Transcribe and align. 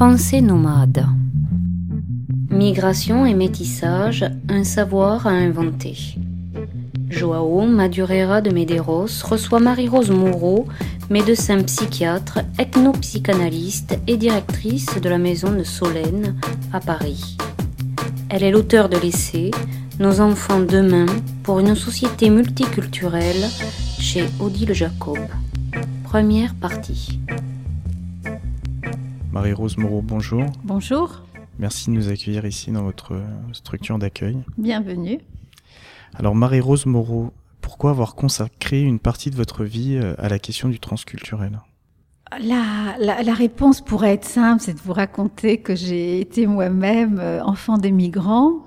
Pensée 0.00 0.40
nomade. 0.40 1.04
Migration 2.48 3.26
et 3.26 3.34
métissage, 3.34 4.24
un 4.48 4.64
savoir 4.64 5.26
à 5.26 5.32
inventer. 5.32 6.16
Joao 7.10 7.66
Madureira 7.66 8.40
de 8.40 8.48
Medeiros 8.48 9.22
reçoit 9.22 9.60
Marie-Rose 9.60 10.10
Moreau, 10.10 10.66
médecin 11.10 11.62
psychiatre, 11.64 12.38
ethnopsychanalyste 12.58 13.98
et 14.06 14.16
directrice 14.16 14.98
de 14.98 15.08
la 15.10 15.18
maison 15.18 15.52
de 15.52 15.64
Solène 15.64 16.34
à 16.72 16.80
Paris. 16.80 17.36
Elle 18.30 18.42
est 18.42 18.52
l'auteur 18.52 18.88
de 18.88 18.96
l'essai 18.96 19.50
Nos 19.98 20.22
enfants 20.22 20.60
demain 20.60 21.04
pour 21.42 21.60
une 21.60 21.74
société 21.74 22.30
multiculturelle 22.30 23.50
chez 23.98 24.24
Odile 24.40 24.72
Jacob. 24.72 25.18
Première 26.04 26.54
partie. 26.54 27.20
Marie-Rose 29.32 29.76
Moreau, 29.76 30.02
bonjour. 30.02 30.44
Bonjour. 30.64 31.22
Merci 31.60 31.90
de 31.90 31.94
nous 31.94 32.08
accueillir 32.08 32.44
ici 32.46 32.72
dans 32.72 32.82
votre 32.82 33.14
structure 33.52 33.96
d'accueil. 33.96 34.38
Bienvenue. 34.58 35.20
Alors 36.14 36.34
Marie-Rose 36.34 36.86
Moreau, 36.86 37.32
pourquoi 37.60 37.90
avoir 37.90 38.16
consacré 38.16 38.82
une 38.82 38.98
partie 38.98 39.30
de 39.30 39.36
votre 39.36 39.62
vie 39.64 39.96
euh, 39.96 40.14
à 40.18 40.28
la 40.28 40.40
question 40.40 40.68
du 40.68 40.80
transculturel? 40.80 41.60
La, 42.40 42.96
la, 42.98 43.22
la, 43.22 43.34
réponse 43.34 43.80
pourrait 43.80 44.14
être 44.14 44.24
simple, 44.24 44.62
c'est 44.62 44.74
de 44.74 44.80
vous 44.80 44.92
raconter 44.92 45.58
que 45.58 45.76
j'ai 45.76 46.20
été 46.20 46.48
moi-même 46.48 47.20
euh, 47.20 47.40
enfant 47.44 47.78
des 47.78 47.92
migrants, 47.92 48.66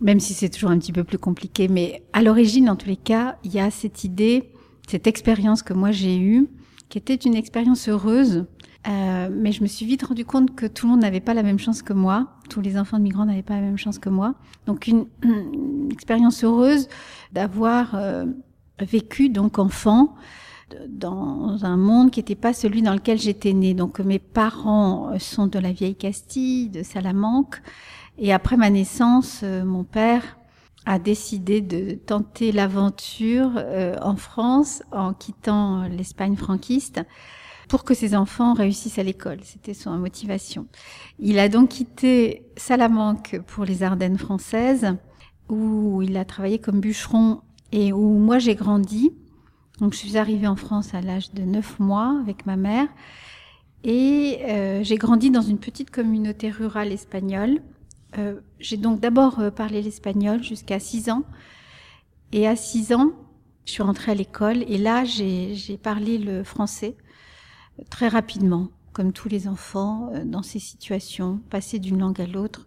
même 0.00 0.20
si 0.20 0.32
c'est 0.32 0.48
toujours 0.48 0.70
un 0.70 0.78
petit 0.78 0.92
peu 0.92 1.02
plus 1.02 1.18
compliqué. 1.18 1.66
Mais 1.66 2.04
à 2.12 2.22
l'origine, 2.22 2.70
en 2.70 2.76
tous 2.76 2.88
les 2.88 2.96
cas, 2.96 3.36
il 3.42 3.52
y 3.52 3.58
a 3.58 3.72
cette 3.72 4.04
idée, 4.04 4.52
cette 4.88 5.08
expérience 5.08 5.64
que 5.64 5.72
moi 5.72 5.90
j'ai 5.90 6.18
eue, 6.18 6.48
qui 6.88 6.98
était 6.98 7.16
une 7.16 7.34
expérience 7.34 7.88
heureuse. 7.88 8.46
Euh, 8.86 9.28
mais 9.30 9.52
je 9.52 9.62
me 9.62 9.66
suis 9.66 9.84
vite 9.84 10.04
rendu 10.04 10.24
compte 10.24 10.54
que 10.54 10.66
tout 10.66 10.86
le 10.86 10.92
monde 10.92 11.00
n'avait 11.00 11.20
pas 11.20 11.34
la 11.34 11.42
même 11.42 11.58
chance 11.58 11.82
que 11.82 11.92
moi. 11.92 12.28
Tous 12.48 12.60
les 12.60 12.78
enfants 12.78 12.98
de 12.98 13.02
migrants 13.02 13.26
n'avaient 13.26 13.42
pas 13.42 13.56
la 13.56 13.62
même 13.62 13.76
chance 13.76 13.98
que 13.98 14.08
moi. 14.08 14.34
Donc 14.66 14.86
une, 14.86 15.06
une 15.22 15.90
expérience 15.90 16.44
heureuse 16.44 16.88
d'avoir 17.32 17.94
euh, 17.94 18.24
vécu 18.80 19.28
donc 19.28 19.58
enfant 19.58 20.14
dans 20.88 21.64
un 21.64 21.76
monde 21.76 22.10
qui 22.10 22.20
n'était 22.20 22.34
pas 22.34 22.52
celui 22.52 22.82
dans 22.82 22.94
lequel 22.94 23.18
j'étais 23.18 23.52
née. 23.52 23.74
Donc 23.74 23.98
mes 24.00 24.18
parents 24.18 25.18
sont 25.18 25.46
de 25.46 25.58
la 25.58 25.72
vieille 25.72 25.96
Castille, 25.96 26.68
de 26.68 26.82
Salamanque. 26.82 27.60
Et 28.18 28.32
après 28.32 28.56
ma 28.56 28.70
naissance, 28.70 29.40
euh, 29.44 29.64
mon 29.64 29.84
père 29.84 30.38
a 30.86 30.98
décidé 30.98 31.60
de 31.60 31.92
tenter 31.92 32.50
l'aventure 32.50 33.52
euh, 33.56 33.96
en 34.02 34.16
France 34.16 34.82
en 34.90 35.12
quittant 35.12 35.82
l'Espagne 35.82 36.36
franquiste 36.36 37.02
pour 37.68 37.84
que 37.84 37.94
ses 37.94 38.14
enfants 38.14 38.54
réussissent 38.54 38.98
à 38.98 39.02
l'école. 39.02 39.38
C'était 39.42 39.74
son 39.74 39.90
motivation. 39.98 40.66
Il 41.18 41.38
a 41.38 41.48
donc 41.48 41.70
quitté 41.70 42.42
Salamanque 42.56 43.40
pour 43.46 43.64
les 43.64 43.82
Ardennes 43.82 44.18
françaises 44.18 44.96
où 45.48 46.02
il 46.02 46.16
a 46.16 46.24
travaillé 46.24 46.58
comme 46.58 46.80
bûcheron 46.80 47.40
et 47.72 47.92
où 47.92 48.18
moi 48.18 48.38
j'ai 48.38 48.54
grandi. 48.54 49.12
Donc 49.80 49.92
je 49.92 49.98
suis 49.98 50.16
arrivée 50.16 50.46
en 50.46 50.56
France 50.56 50.94
à 50.94 51.00
l'âge 51.00 51.32
de 51.32 51.42
9 51.42 51.78
mois 51.78 52.18
avec 52.20 52.46
ma 52.46 52.56
mère 52.56 52.88
et 53.84 54.38
euh, 54.48 54.82
j'ai 54.82 54.96
grandi 54.96 55.30
dans 55.30 55.42
une 55.42 55.58
petite 55.58 55.90
communauté 55.90 56.50
rurale 56.50 56.90
espagnole 56.90 57.60
euh, 58.16 58.40
j'ai 58.58 58.76
donc 58.76 59.00
d'abord 59.00 59.38
euh, 59.38 59.50
parlé 59.50 59.82
l'espagnol 59.82 60.42
jusqu'à 60.42 60.78
6 60.78 61.10
ans. 61.10 61.24
Et 62.32 62.46
à 62.46 62.56
6 62.56 62.92
ans, 62.94 63.12
je 63.64 63.72
suis 63.72 63.82
rentrée 63.82 64.12
à 64.12 64.14
l'école 64.14 64.62
et 64.62 64.78
là, 64.78 65.04
j'ai 65.04 65.78
parlé 65.82 66.18
le 66.18 66.42
français 66.42 66.96
très 67.90 68.08
rapidement, 68.08 68.68
comme 68.92 69.12
tous 69.12 69.28
les 69.28 69.48
enfants 69.48 70.10
dans 70.24 70.42
ces 70.42 70.58
situations. 70.58 71.40
Passer 71.50 71.78
d'une 71.78 71.98
langue 71.98 72.20
à 72.20 72.26
l'autre 72.26 72.66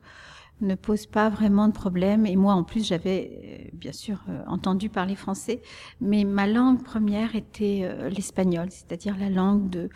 ne 0.61 0.75
pose 0.75 1.07
pas 1.07 1.29
vraiment 1.29 1.67
de 1.67 1.73
problème. 1.73 2.25
Et 2.25 2.35
moi, 2.35 2.53
en 2.53 2.63
plus, 2.63 2.87
j'avais 2.87 3.71
bien 3.73 3.91
sûr 3.91 4.23
entendu 4.47 4.89
parler 4.89 5.15
français, 5.15 5.61
mais 5.99 6.23
ma 6.23 6.47
langue 6.47 6.83
première 6.83 7.35
était 7.35 7.89
l'espagnol, 8.09 8.67
c'est-à-dire 8.69 9.17
la 9.17 9.29
langue 9.29 9.69
de, 9.69 9.89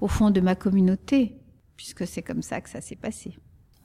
au 0.00 0.08
fond 0.08 0.30
de 0.30 0.40
ma 0.40 0.54
communauté, 0.54 1.36
puisque 1.76 2.06
c'est 2.06 2.22
comme 2.22 2.42
ça 2.42 2.60
que 2.60 2.70
ça 2.70 2.80
s'est 2.80 2.96
passé. 2.96 3.36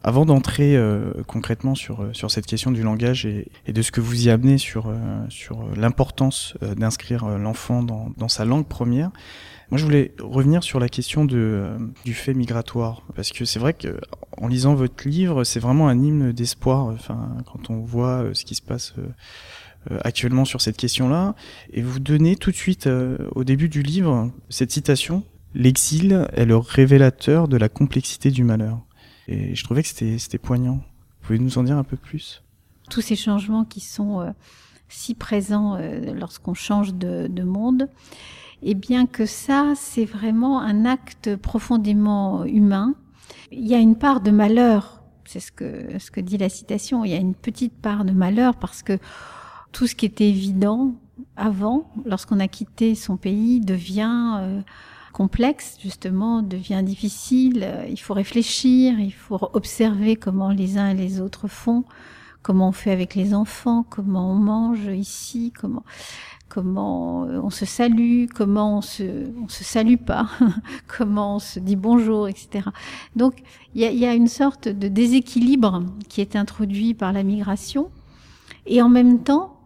Avant 0.08 0.26
d'entrer 0.26 0.78
euh, 0.78 1.12
concrètement 1.28 1.76
sur, 1.76 2.02
euh, 2.02 2.14
sur 2.14 2.32
cette 2.32 2.46
question 2.46 2.72
du 2.72 2.82
langage 2.82 3.26
et, 3.26 3.52
et, 3.66 3.74
de 3.74 3.82
ce 3.82 3.92
que 3.92 4.00
vous 4.00 4.28
y 4.28 4.30
amenez 4.30 4.58
sur, 4.58 4.88
euh, 4.88 4.96
sur 5.28 5.66
l'importance 5.76 6.54
d'inscrire 6.78 7.28
l'enfant 7.38 7.84
dans, 7.84 8.14
dans, 8.16 8.30
sa 8.30 8.46
langue 8.46 8.66
première, 8.66 9.12
moi 9.70 9.78
je 9.78 9.84
voulais 9.84 10.14
revenir 10.22 10.64
sur 10.64 10.80
la 10.80 10.88
question 10.88 11.26
de, 11.26 11.76
du 12.06 12.14
fait 12.14 12.34
migratoire. 12.34 13.02
Parce 13.18 13.34
que 13.34 13.44
c'est 13.44 13.60
vrai 13.60 13.74
que 13.74 14.00
en 14.38 14.48
lisant 14.48 14.76
votre 14.76 15.10
livre, 15.10 15.44
c'est 15.44 15.60
vraiment 15.60 15.90
un 15.90 16.02
hymne 16.02 16.32
d'espoir. 16.32 16.86
Enfin, 16.86 17.36
quand 17.52 17.70
on 17.70 17.82
voit 17.82 18.28
ce 18.32 18.46
qui 18.46 18.56
se 18.56 18.62
passe 18.62 18.94
actuellement 20.06 20.46
sur 20.46 20.62
cette 20.62 20.78
question-là. 20.78 21.36
Et 21.74 21.82
vous 21.82 22.00
donnez 22.00 22.38
tout 22.38 22.52
de 22.52 22.56
suite, 22.56 22.88
au 23.36 23.44
début 23.44 23.68
du 23.68 23.82
livre, 23.82 24.32
cette 24.48 24.72
citation 24.72 25.26
L'exil 25.54 26.28
est 26.34 26.46
le 26.46 26.56
révélateur 26.56 27.50
de 27.50 27.58
la 27.58 27.68
complexité 27.68 28.32
du 28.32 28.46
malheur. 28.46 28.87
Et 29.28 29.56
je 29.56 29.64
trouvais 29.64 29.84
que 29.84 29.90
c'était 29.90 30.38
poignant. 30.38 30.76
Vous 30.76 31.28
pouvez 31.28 31.40
nous 31.40 31.58
en 31.58 31.64
dire 31.64 31.78
un 31.78 31.84
peu 31.84 31.98
plus? 31.98 32.44
Tous 32.90 33.02
ces 33.02 33.16
changements 33.16 33.66
qui 33.66 33.82
sont 33.82 34.22
euh, 34.22 34.32
si 34.88 35.14
présents 35.14 35.76
euh, 35.76 36.14
lorsqu'on 36.14 36.54
change 36.54 36.94
de, 36.94 37.28
de, 37.28 37.44
monde, 37.44 37.90
et 38.62 38.74
bien 38.74 39.06
que 39.06 39.26
ça, 39.26 39.74
c'est 39.76 40.06
vraiment 40.06 40.62
un 40.62 40.86
acte 40.86 41.36
profondément 41.36 42.46
humain. 42.46 42.96
Il 43.52 43.68
y 43.68 43.76
a 43.76 43.80
une 43.80 43.98
part 43.98 44.22
de 44.22 44.32
malheur, 44.32 45.04
c'est 45.26 45.42
ce 45.42 45.52
que, 45.52 46.00
ce 46.00 46.10
que 46.10 46.22
dit 46.22 46.38
la 46.38 46.50
citation, 46.50 47.04
il 47.04 47.12
y 47.12 47.16
a 47.16 47.20
une 47.20 47.36
petite 47.36 47.74
part 47.74 48.06
de 48.06 48.14
malheur 48.14 48.56
parce 48.56 48.82
que 48.82 48.98
tout 49.74 49.88
ce 49.88 49.96
qui 49.96 50.06
était 50.06 50.30
évident 50.30 50.96
avant, 51.36 51.92
lorsqu'on 52.06 52.40
a 52.40 52.48
quitté 52.48 52.96
son 52.96 53.18
pays, 53.18 53.60
devient... 53.60 54.38
Euh, 54.40 54.62
complexe, 55.18 55.78
justement, 55.82 56.44
devient 56.44 56.84
difficile. 56.84 57.68
Il 57.90 57.98
faut 57.98 58.14
réfléchir, 58.14 59.00
il 59.00 59.12
faut 59.12 59.40
observer 59.54 60.16
comment 60.16 60.52
les 60.52 60.78
uns 60.78 60.90
et 60.90 60.94
les 60.94 61.22
autres 61.22 61.48
font, 61.48 61.86
comment 62.44 62.68
on 62.70 62.72
fait 62.72 62.92
avec 62.92 63.16
les 63.16 63.34
enfants, 63.34 63.84
comment 63.90 64.32
on 64.32 64.36
mange 64.36 64.86
ici, 64.86 65.52
comment 65.60 65.84
comment 66.50 67.26
euh, 67.26 67.42
on 67.42 67.50
se 67.50 67.66
salue, 67.66 68.26
comment 68.34 68.78
on 68.78 68.82
se 68.82 69.28
on 69.44 69.50
se 69.50 69.64
salue 69.64 69.98
pas, 69.98 70.30
comment 70.88 71.38
on 71.38 71.40
se 71.40 71.60
dit 71.60 71.76
bonjour, 71.76 72.28
etc. 72.28 72.70
Donc 73.16 73.42
il 73.74 73.82
y 73.82 73.86
a, 73.86 73.92
y 73.92 74.06
a, 74.06 74.14
une 74.14 74.28
sorte 74.28 74.68
de 74.68 74.88
déséquilibre 74.88 75.84
qui 76.10 76.22
est 76.22 76.36
introduit 76.36 76.94
par 76.94 77.12
la 77.12 77.24
migration, 77.24 77.90
et 78.68 78.84
en 78.84 78.90
même 78.90 79.24
temps, 79.24 79.60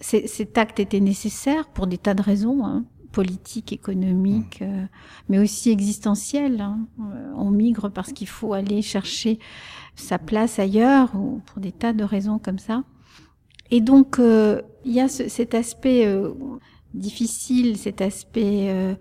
cet 0.00 0.58
acte 0.58 0.80
était 0.80 0.98
nécessaire 0.98 1.68
pour 1.68 1.86
des 1.86 1.98
tas 1.98 2.14
de 2.14 2.22
raisons. 2.22 2.66
Hein 2.66 2.84
politique, 3.12 3.72
économique, 3.72 4.62
euh, 4.62 4.84
mais 5.28 5.38
aussi 5.38 5.70
existentielle. 5.70 6.60
Hein. 6.60 6.80
Euh, 7.00 7.32
on 7.36 7.50
migre 7.50 7.90
parce 7.90 8.12
qu'il 8.12 8.28
faut 8.28 8.52
aller 8.52 8.82
chercher 8.82 9.38
sa 9.96 10.18
place 10.18 10.58
ailleurs, 10.58 11.14
ou 11.14 11.40
pour 11.46 11.60
des 11.60 11.72
tas 11.72 11.92
de 11.92 12.04
raisons 12.04 12.38
comme 12.38 12.58
ça. 12.58 12.84
Et 13.70 13.80
donc, 13.80 14.18
euh, 14.18 14.62
il 14.84 14.92
y 14.92 15.00
a 15.00 15.08
ce, 15.08 15.28
cet 15.28 15.54
aspect 15.54 16.08
difficile, 16.94 17.76
cet 17.76 18.00
aspect 18.00 18.96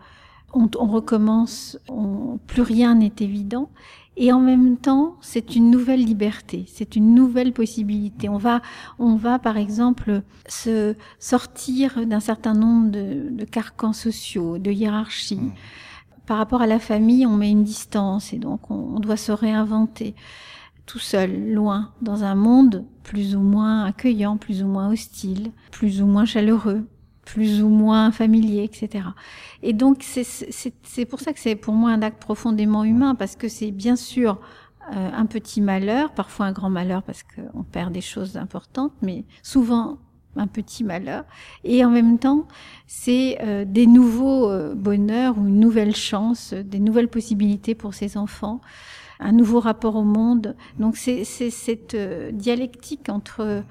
on, 0.54 0.70
on, 0.78 0.88
recommence, 0.88 1.80
on, 1.88 2.40
plus 2.48 2.62
rien 2.62 2.96
n'est 2.96 3.14
évident. 3.20 3.70
Et 4.18 4.34
en 4.34 4.40
même 4.40 4.78
temps, 4.78 5.16
c'est 5.22 5.56
une 5.56 5.72
nouvelle 5.72 6.04
liberté, 6.04 6.66
c'est 6.68 6.96
une 6.96 7.16
nouvelle 7.16 7.54
possibilité. 7.54 8.28
On 8.28 8.38
va, 8.38 8.62
on 8.98 9.16
va 9.16 9.40
par 9.40 9.58
exemple 9.58 10.24
se 10.48 10.96
sortir 11.20 12.06
d'un 12.06 12.20
certain 12.20 12.54
nombre 12.54 12.92
de, 12.92 13.30
de, 13.30 13.46
carcans 13.46 13.94
sociaux, 13.94 14.58
de 14.58 14.72
hiérarchies. 14.72 15.38
Mmh. 15.38 15.54
Par 16.26 16.38
rapport 16.38 16.62
à 16.62 16.68
la 16.68 16.80
famille, 16.80 17.26
on 17.26 17.38
met 17.38 17.50
une 17.50 17.64
distance 17.64 18.34
et 18.34 18.40
donc 18.40 18.70
on, 18.70 18.96
on 18.96 19.00
doit 19.00 19.18
se 19.18 19.32
réinventer 19.32 20.16
tout 20.86 21.00
seul, 21.00 21.54
loin, 21.54 21.92
dans 22.02 22.24
un 22.24 22.36
monde 22.36 22.84
plus 23.04 23.36
ou 23.36 23.42
moins 23.42 23.86
accueillant, 23.86 24.38
plus 24.38 24.64
ou 24.64 24.68
moins 24.68 24.92
hostile, 24.92 25.52
plus 25.72 26.02
ou 26.02 26.08
moins 26.08 26.26
chaleureux 26.26 26.86
plus 27.34 27.62
ou 27.62 27.70
moins 27.70 28.12
familier, 28.12 28.64
etc. 28.64 29.06
Et 29.62 29.74
donc 29.74 30.04
c'est 30.04 31.06
pour 31.06 31.20
ça 31.20 31.32
que 31.32 31.40
c'est 31.40 31.56
pour 31.56 31.76
moi 31.76 31.92
un 31.92 32.02
acte 32.02 32.20
profondément 32.20 32.84
humain, 32.84 33.14
parce 33.14 33.36
que 33.36 33.48
c'est 33.48 33.72
bien 33.72 33.96
sûr 33.96 34.40
euh, 34.96 35.10
un 35.14 35.28
petit 35.28 35.62
malheur, 35.62 36.12
parfois 36.12 36.48
un 36.48 36.52
grand 36.52 36.72
malheur 36.72 37.04
parce 37.04 37.24
qu'on 37.24 37.64
perd 37.64 37.94
des 37.94 38.02
choses 38.02 38.36
importantes, 38.36 38.94
mais 39.04 39.26
souvent 39.44 40.00
un 40.36 40.48
petit 40.48 40.84
malheur. 40.84 41.24
Et 41.64 41.86
en 41.86 41.92
même 41.92 42.18
temps, 42.18 42.48
c'est 42.88 43.38
euh, 43.42 43.64
des 43.66 43.86
nouveaux 43.86 44.50
euh, 44.50 44.74
bonheurs 44.74 45.38
ou 45.38 45.48
une 45.48 45.60
nouvelle 45.60 45.96
chance, 45.96 46.54
des 46.54 46.80
nouvelles 46.80 47.10
possibilités 47.10 47.76
pour 47.76 47.94
ces 47.94 48.18
enfants, 48.18 48.62
un 49.20 49.34
nouveau 49.34 49.60
rapport 49.60 49.96
au 49.96 50.04
monde. 50.04 50.56
Donc 50.80 50.98
c'est 50.98 51.24
cette 51.26 51.94
euh, 51.94 52.32
dialectique 52.32 53.10
entre 53.10 53.64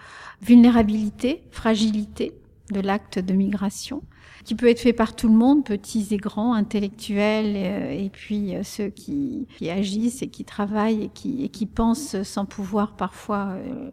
vulnérabilité, 0.43 1.43
fragilité, 1.51 2.35
de 2.73 2.81
l'acte 2.81 3.19
de 3.19 3.33
migration, 3.33 4.03
qui 4.45 4.55
peut 4.55 4.69
être 4.69 4.81
fait 4.81 4.93
par 4.93 5.17
tout 5.17 5.29
le 5.29 5.35
monde, 5.35 5.65
petits 5.65 6.09
et 6.11 6.17
grands, 6.17 6.55
intellectuels, 6.55 7.55
euh, 7.57 7.91
et, 7.91 8.11
puis 8.11 8.55
euh, 8.55 8.63
ceux 8.63 8.89
qui, 8.89 9.47
agissent 9.69 10.23
et 10.23 10.29
qui 10.29 10.45
travaillent 10.45 11.05
et 11.05 11.09
qui, 11.09 11.45
et 11.45 11.49
qui 11.49 11.67
pensent 11.67 12.23
sans 12.23 12.45
pouvoir 12.45 12.97
parfois 12.97 13.49
euh, 13.51 13.91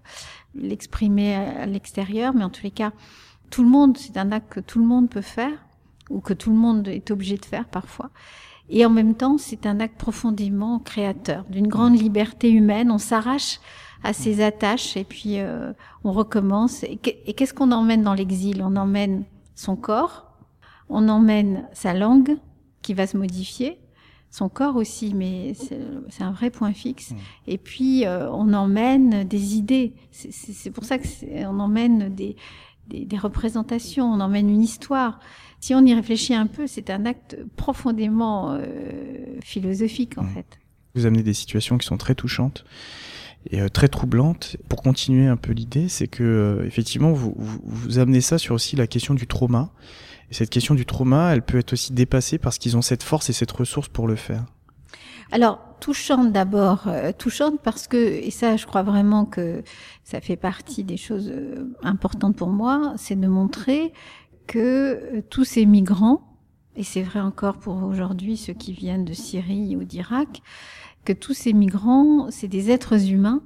l'exprimer 0.54 1.36
à, 1.36 1.66
l'extérieur, 1.66 2.34
mais 2.34 2.44
en 2.44 2.50
tous 2.50 2.64
les 2.64 2.72
cas, 2.72 2.92
tout 3.50 3.64
le 3.64 3.70
monde, 3.70 3.98
c'est 3.98 4.18
un 4.18 4.32
acte 4.32 4.54
que 4.54 4.60
tout 4.60 4.80
le 4.80 4.86
monde 4.86 5.10
peut 5.10 5.22
faire, 5.22 5.66
ou 6.10 6.20
que 6.20 6.34
tout 6.34 6.52
le 6.52 6.58
monde 6.58 6.88
est 6.88 7.12
obligé 7.12 7.38
de 7.38 7.46
faire 7.46 7.66
parfois. 7.66 8.12
Et 8.70 8.86
en 8.86 8.90
même 8.90 9.16
temps, 9.16 9.38
c'est 9.38 9.66
un 9.66 9.80
acte 9.80 9.98
profondément 9.98 10.80
créateur, 10.80 11.46
d'une 11.50 11.68
grande 11.68 12.00
liberté 12.00 12.50
humaine. 12.50 12.92
On 12.92 12.98
s'arrache 12.98 13.60
à 14.06 14.14
ses 14.14 14.42
attaches 14.42 14.96
et 14.96 15.04
puis 15.04 15.38
on 16.04 16.12
recommence. 16.12 16.84
Et 16.84 16.98
qu'est-ce 16.98 17.54
qu'on 17.54 17.72
emmène 17.72 18.04
dans 18.04 18.14
l'exil? 18.14 18.62
On 18.64 18.76
emmène 18.76 19.26
son 19.56 19.76
corps, 19.76 20.32
on 20.90 21.10
emmène 21.10 21.68
sa 21.74 21.94
langue 21.94 22.38
qui 22.82 22.94
va 22.94 23.08
se 23.08 23.18
modifier, 23.18 23.80
son 24.30 24.50
corps 24.50 24.76
aussi, 24.76 25.14
mais 25.14 25.54
c'est 26.10 26.24
un 26.24 26.32
vrai 26.32 26.50
point 26.50 26.74
fixe. 26.74 27.12
Mmh. 27.12 27.16
Et 27.48 27.58
puis 27.58 28.06
euh, 28.06 28.30
on 28.30 28.54
emmène 28.54 29.24
des 29.24 29.56
idées. 29.56 29.94
C'est 30.12 30.72
pour 30.72 30.84
ça 30.84 30.98
que 30.98 31.08
on 31.46 31.60
emmène 31.60 32.14
des, 32.14 32.36
des, 32.88 33.18
représentations, 33.18 34.06
on 34.06 34.20
emmène 34.20 34.50
une 34.50 34.62
histoire. 34.62 35.20
Si 35.60 35.74
on 35.74 35.84
y 35.86 35.94
réfléchit 35.94 36.36
un 36.36 36.48
peu, 36.48 36.68
c'est 36.68 36.90
un 36.90 37.06
acte 37.06 37.38
profondément 37.56 38.52
euh, 38.52 39.40
philosophique 39.42 40.18
en 40.18 40.24
mmh. 40.24 40.30
fait. 40.30 40.60
Vous 40.94 41.06
amenez 41.06 41.24
des 41.24 41.34
situations 41.34 41.78
qui 41.78 41.88
sont 41.88 41.98
très 41.98 42.16
touchantes 42.16 42.66
et 43.50 43.62
euh, 43.62 43.70
très 43.70 43.88
troublantes. 43.88 44.58
Pour 44.70 44.82
continuer 44.82 45.28
un 45.28 45.38
peu 45.38 45.54
l'idée, 45.54 45.90
c'est 45.90 46.08
que 46.08 46.64
effectivement 46.66 47.12
vous, 47.12 47.34
vous, 47.38 47.60
vous, 47.64 48.00
amenez 48.00 48.22
ça 48.22 48.38
sur 48.38 48.56
aussi 48.56 48.76
la 48.76 48.88
question 48.88 49.14
du 49.14 49.28
trauma 49.28 49.72
et 50.32 50.34
cette 50.34 50.50
question 50.50 50.76
du 50.76 50.86
trauma, 50.86 51.34
elle 51.34 51.42
peut 51.42 51.58
être 51.58 51.74
aussi 51.74 51.94
dépassée 51.94 52.38
parce 52.38 52.58
qu'ils 52.58 52.78
ont 52.78 52.82
cette 52.82 53.04
force 53.04 53.30
et 53.30 53.34
cette 53.34 53.52
ressource 53.52 53.88
pour 53.88 54.08
le 54.08 54.16
faire. 54.16 54.46
Alors, 55.32 55.60
touchante 55.80 56.32
d'abord, 56.32 56.84
euh, 56.88 57.12
touchante 57.12 57.60
parce 57.62 57.88
que, 57.88 57.98
et 57.98 58.32
ça 58.32 58.58
je 58.58 58.66
crois 58.66 58.84
vraiment 58.84 59.26
que 59.26 59.64
ça 60.04 60.22
fait 60.22 60.36
partie 60.36 60.84
des 60.84 60.98
choses 60.98 61.32
euh, 61.34 61.74
importantes 61.84 62.36
pour 62.36 62.50
moi, 62.50 62.94
c'est 62.98 63.20
de 63.20 63.28
montrer 63.28 63.92
que 64.48 64.60
euh, 65.18 65.22
tous 65.30 65.44
ces 65.44 65.66
migrants, 65.66 66.22
et 66.76 66.84
c'est 66.84 67.02
vrai 67.02 67.20
encore 67.20 67.58
pour 67.58 67.84
aujourd'hui 67.84 68.38
ceux 68.38 68.54
qui 68.54 68.74
viennent 68.74 69.06
de 69.06 69.14
Syrie 69.14 69.76
ou 69.76 69.84
d'Irak, 69.84 70.42
que 71.06 71.14
tous 71.14 71.34
ces 71.34 71.54
migrants, 71.54 72.28
c'est 72.32 72.48
des 72.48 72.72
êtres 72.72 73.10
humains 73.10 73.42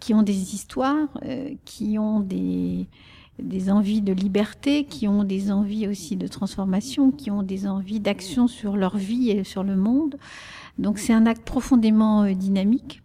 qui 0.00 0.14
ont 0.14 0.22
des 0.22 0.54
histoires, 0.54 1.08
qui 1.64 1.98
ont 1.98 2.20
des, 2.20 2.88
des 3.38 3.70
envies 3.70 4.00
de 4.00 4.12
liberté, 4.12 4.84
qui 4.84 5.08
ont 5.08 5.24
des 5.24 5.50
envies 5.50 5.88
aussi 5.88 6.16
de 6.16 6.26
transformation, 6.26 7.10
qui 7.10 7.30
ont 7.30 7.42
des 7.42 7.66
envies 7.66 8.00
d'action 8.00 8.46
sur 8.46 8.76
leur 8.76 8.96
vie 8.96 9.30
et 9.30 9.44
sur 9.44 9.62
le 9.62 9.76
monde. 9.76 10.16
Donc 10.78 10.98
c'est 10.98 11.12
un 11.12 11.26
acte 11.26 11.44
profondément 11.44 12.22
euh, 12.22 12.34
dynamique. 12.34 13.02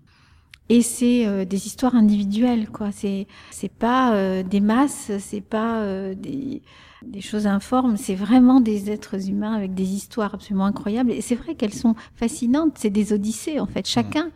Et 0.70 0.82
c'est 0.82 1.26
euh, 1.26 1.46
des 1.46 1.66
histoires 1.66 1.96
individuelles, 1.96 2.70
quoi. 2.70 2.92
C'est 2.92 3.28
c'est 3.50 3.72
pas 3.72 4.14
euh, 4.14 4.44
des 4.44 4.60
masses, 4.60 5.12
c'est 5.20 5.42
pas 5.42 5.84
des 6.14 6.62
des 7.02 7.22
choses 7.22 7.48
informes. 7.48 7.98
C'est 7.98 8.16
vraiment 8.16 8.60
des 8.60 8.92
êtres 8.92 9.30
humains 9.30 9.54
avec 9.54 9.74
des 9.74 9.94
histoires 9.94 10.34
absolument 10.34 10.66
incroyables. 10.66 11.12
Et 11.12 11.22
c'est 11.22 11.36
vrai 11.36 11.56
qu'elles 11.56 11.74
sont 11.74 11.96
fascinantes. 12.16 12.74
C'est 12.76 12.90
des 12.90 13.14
odyssées, 13.14 13.60
en 13.60 13.66
fait. 13.66 13.88
Chacun 13.88 14.32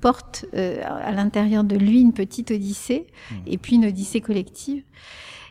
porte 0.00 0.44
à 0.52 1.12
l'intérieur 1.12 1.64
de 1.64 1.76
lui 1.76 2.00
une 2.00 2.12
petite 2.12 2.50
odyssée 2.50 3.06
mmh. 3.30 3.34
et 3.46 3.58
puis 3.58 3.76
une 3.76 3.86
odyssée 3.86 4.20
collective. 4.20 4.82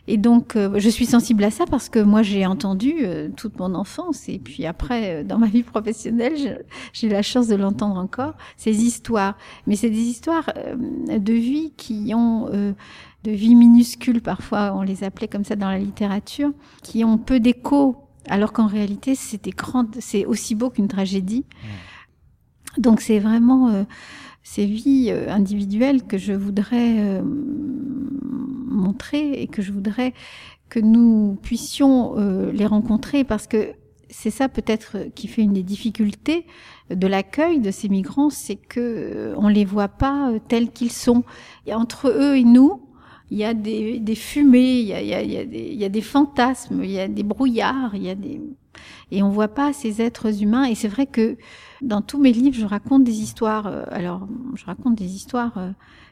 Et 0.08 0.16
donc, 0.16 0.56
euh, 0.56 0.80
je 0.80 0.88
suis 0.88 1.06
sensible 1.06 1.44
à 1.44 1.50
ça 1.50 1.64
parce 1.64 1.88
que 1.88 2.00
moi, 2.00 2.22
j'ai 2.22 2.44
entendu 2.44 2.94
euh, 3.02 3.28
toute 3.36 3.58
mon 3.58 3.74
enfance 3.74 4.28
et 4.28 4.38
puis 4.40 4.66
après, 4.66 5.22
euh, 5.22 5.24
dans 5.24 5.38
ma 5.38 5.46
vie 5.46 5.62
professionnelle, 5.62 6.64
j'ai 6.92 7.06
eu 7.06 7.10
la 7.10 7.22
chance 7.22 7.46
de 7.46 7.54
l'entendre 7.54 8.00
encore, 8.00 8.34
ces 8.56 8.82
histoires. 8.82 9.36
Mais 9.66 9.76
c'est 9.76 9.90
des 9.90 9.96
histoires 9.96 10.52
de 10.76 11.32
vie 11.32 11.72
qui 11.76 12.12
ont, 12.14 12.48
de 12.48 13.30
vie 13.30 13.54
minuscule 13.54 14.20
parfois, 14.20 14.72
on 14.74 14.82
les 14.82 15.04
appelait 15.04 15.28
comme 15.28 15.44
ça 15.44 15.54
dans 15.54 15.70
la 15.70 15.78
littérature, 15.78 16.50
qui 16.82 17.04
ont 17.04 17.18
peu 17.18 17.38
d'écho, 17.38 17.96
alors 18.28 18.52
qu'en 18.52 18.66
réalité, 18.66 19.14
c'est 19.14 20.26
aussi 20.26 20.54
beau 20.54 20.70
qu'une 20.70 20.88
tragédie. 20.88 21.44
Donc, 22.78 23.00
c'est 23.00 23.18
vraiment 23.18 23.84
ces 24.42 24.66
vies 24.66 25.10
individuelles 25.10 26.02
que 26.04 26.18
je 26.18 26.32
voudrais 26.32 27.22
montrer 28.72 29.40
et 29.40 29.46
que 29.46 29.62
je 29.62 29.72
voudrais 29.72 30.12
que 30.68 30.80
nous 30.80 31.38
puissions 31.42 32.14
euh, 32.16 32.50
les 32.50 32.64
rencontrer 32.64 33.24
parce 33.24 33.46
que 33.46 33.74
c'est 34.08 34.30
ça 34.30 34.48
peut-être 34.48 35.08
qui 35.14 35.28
fait 35.28 35.42
une 35.42 35.52
des 35.52 35.62
difficultés 35.62 36.46
de 36.90 37.06
l'accueil 37.06 37.60
de 37.60 37.70
ces 37.70 37.88
migrants, 37.88 38.30
c'est 38.30 38.56
que 38.56 38.80
euh, 38.80 39.34
on 39.36 39.48
les 39.48 39.66
voit 39.66 39.88
pas 39.88 40.30
euh, 40.30 40.38
tels 40.48 40.70
qu'ils 40.70 40.92
sont. 40.92 41.24
Et 41.66 41.74
entre 41.74 42.08
eux 42.08 42.36
et 42.36 42.44
nous, 42.44 42.82
il 43.30 43.38
y 43.38 43.44
a 43.44 43.52
des, 43.52 43.98
des 44.00 44.14
fumées, 44.14 44.80
il 44.80 44.86
y 44.86 44.94
a, 44.94 45.02
il, 45.02 45.08
y 45.08 45.14
a, 45.14 45.22
il, 45.22 45.32
y 45.32 45.38
a 45.38 45.44
des, 45.44 45.68
il 45.72 45.78
y 45.78 45.84
a 45.84 45.90
des 45.90 46.00
fantasmes, 46.00 46.82
il 46.82 46.90
y 46.90 47.00
a 47.00 47.08
des 47.08 47.22
brouillards, 47.22 47.94
il 47.94 48.02
y 48.04 48.10
a 48.10 48.14
des 48.14 48.40
et 49.10 49.22
on 49.22 49.30
voit 49.30 49.48
pas 49.48 49.72
ces 49.72 50.02
êtres 50.02 50.42
humains. 50.42 50.64
Et 50.64 50.74
c'est 50.74 50.88
vrai 50.88 51.06
que 51.06 51.36
dans 51.80 52.02
tous 52.02 52.20
mes 52.20 52.32
livres, 52.32 52.56
je 52.56 52.66
raconte 52.66 53.04
des 53.04 53.20
histoires. 53.20 53.66
Alors, 53.90 54.28
je 54.54 54.64
raconte 54.64 54.96
des 54.96 55.14
histoires 55.14 55.54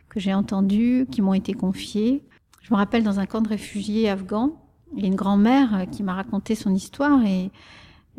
que 0.08 0.20
j'ai 0.20 0.34
entendues, 0.34 1.06
qui 1.10 1.22
m'ont 1.22 1.34
été 1.34 1.52
confiées, 1.52 2.22
je 2.70 2.74
me 2.74 2.78
rappelle 2.78 3.02
dans 3.02 3.18
un 3.18 3.26
camp 3.26 3.40
de 3.40 3.48
réfugiés 3.48 4.08
afghans, 4.08 4.52
il 4.94 5.02
y 5.02 5.04
a 5.04 5.08
une 5.08 5.16
grand-mère 5.16 5.74
euh, 5.74 5.84
qui 5.86 6.04
m'a 6.04 6.14
raconté 6.14 6.54
son 6.54 6.72
histoire 6.72 7.20
et, 7.24 7.50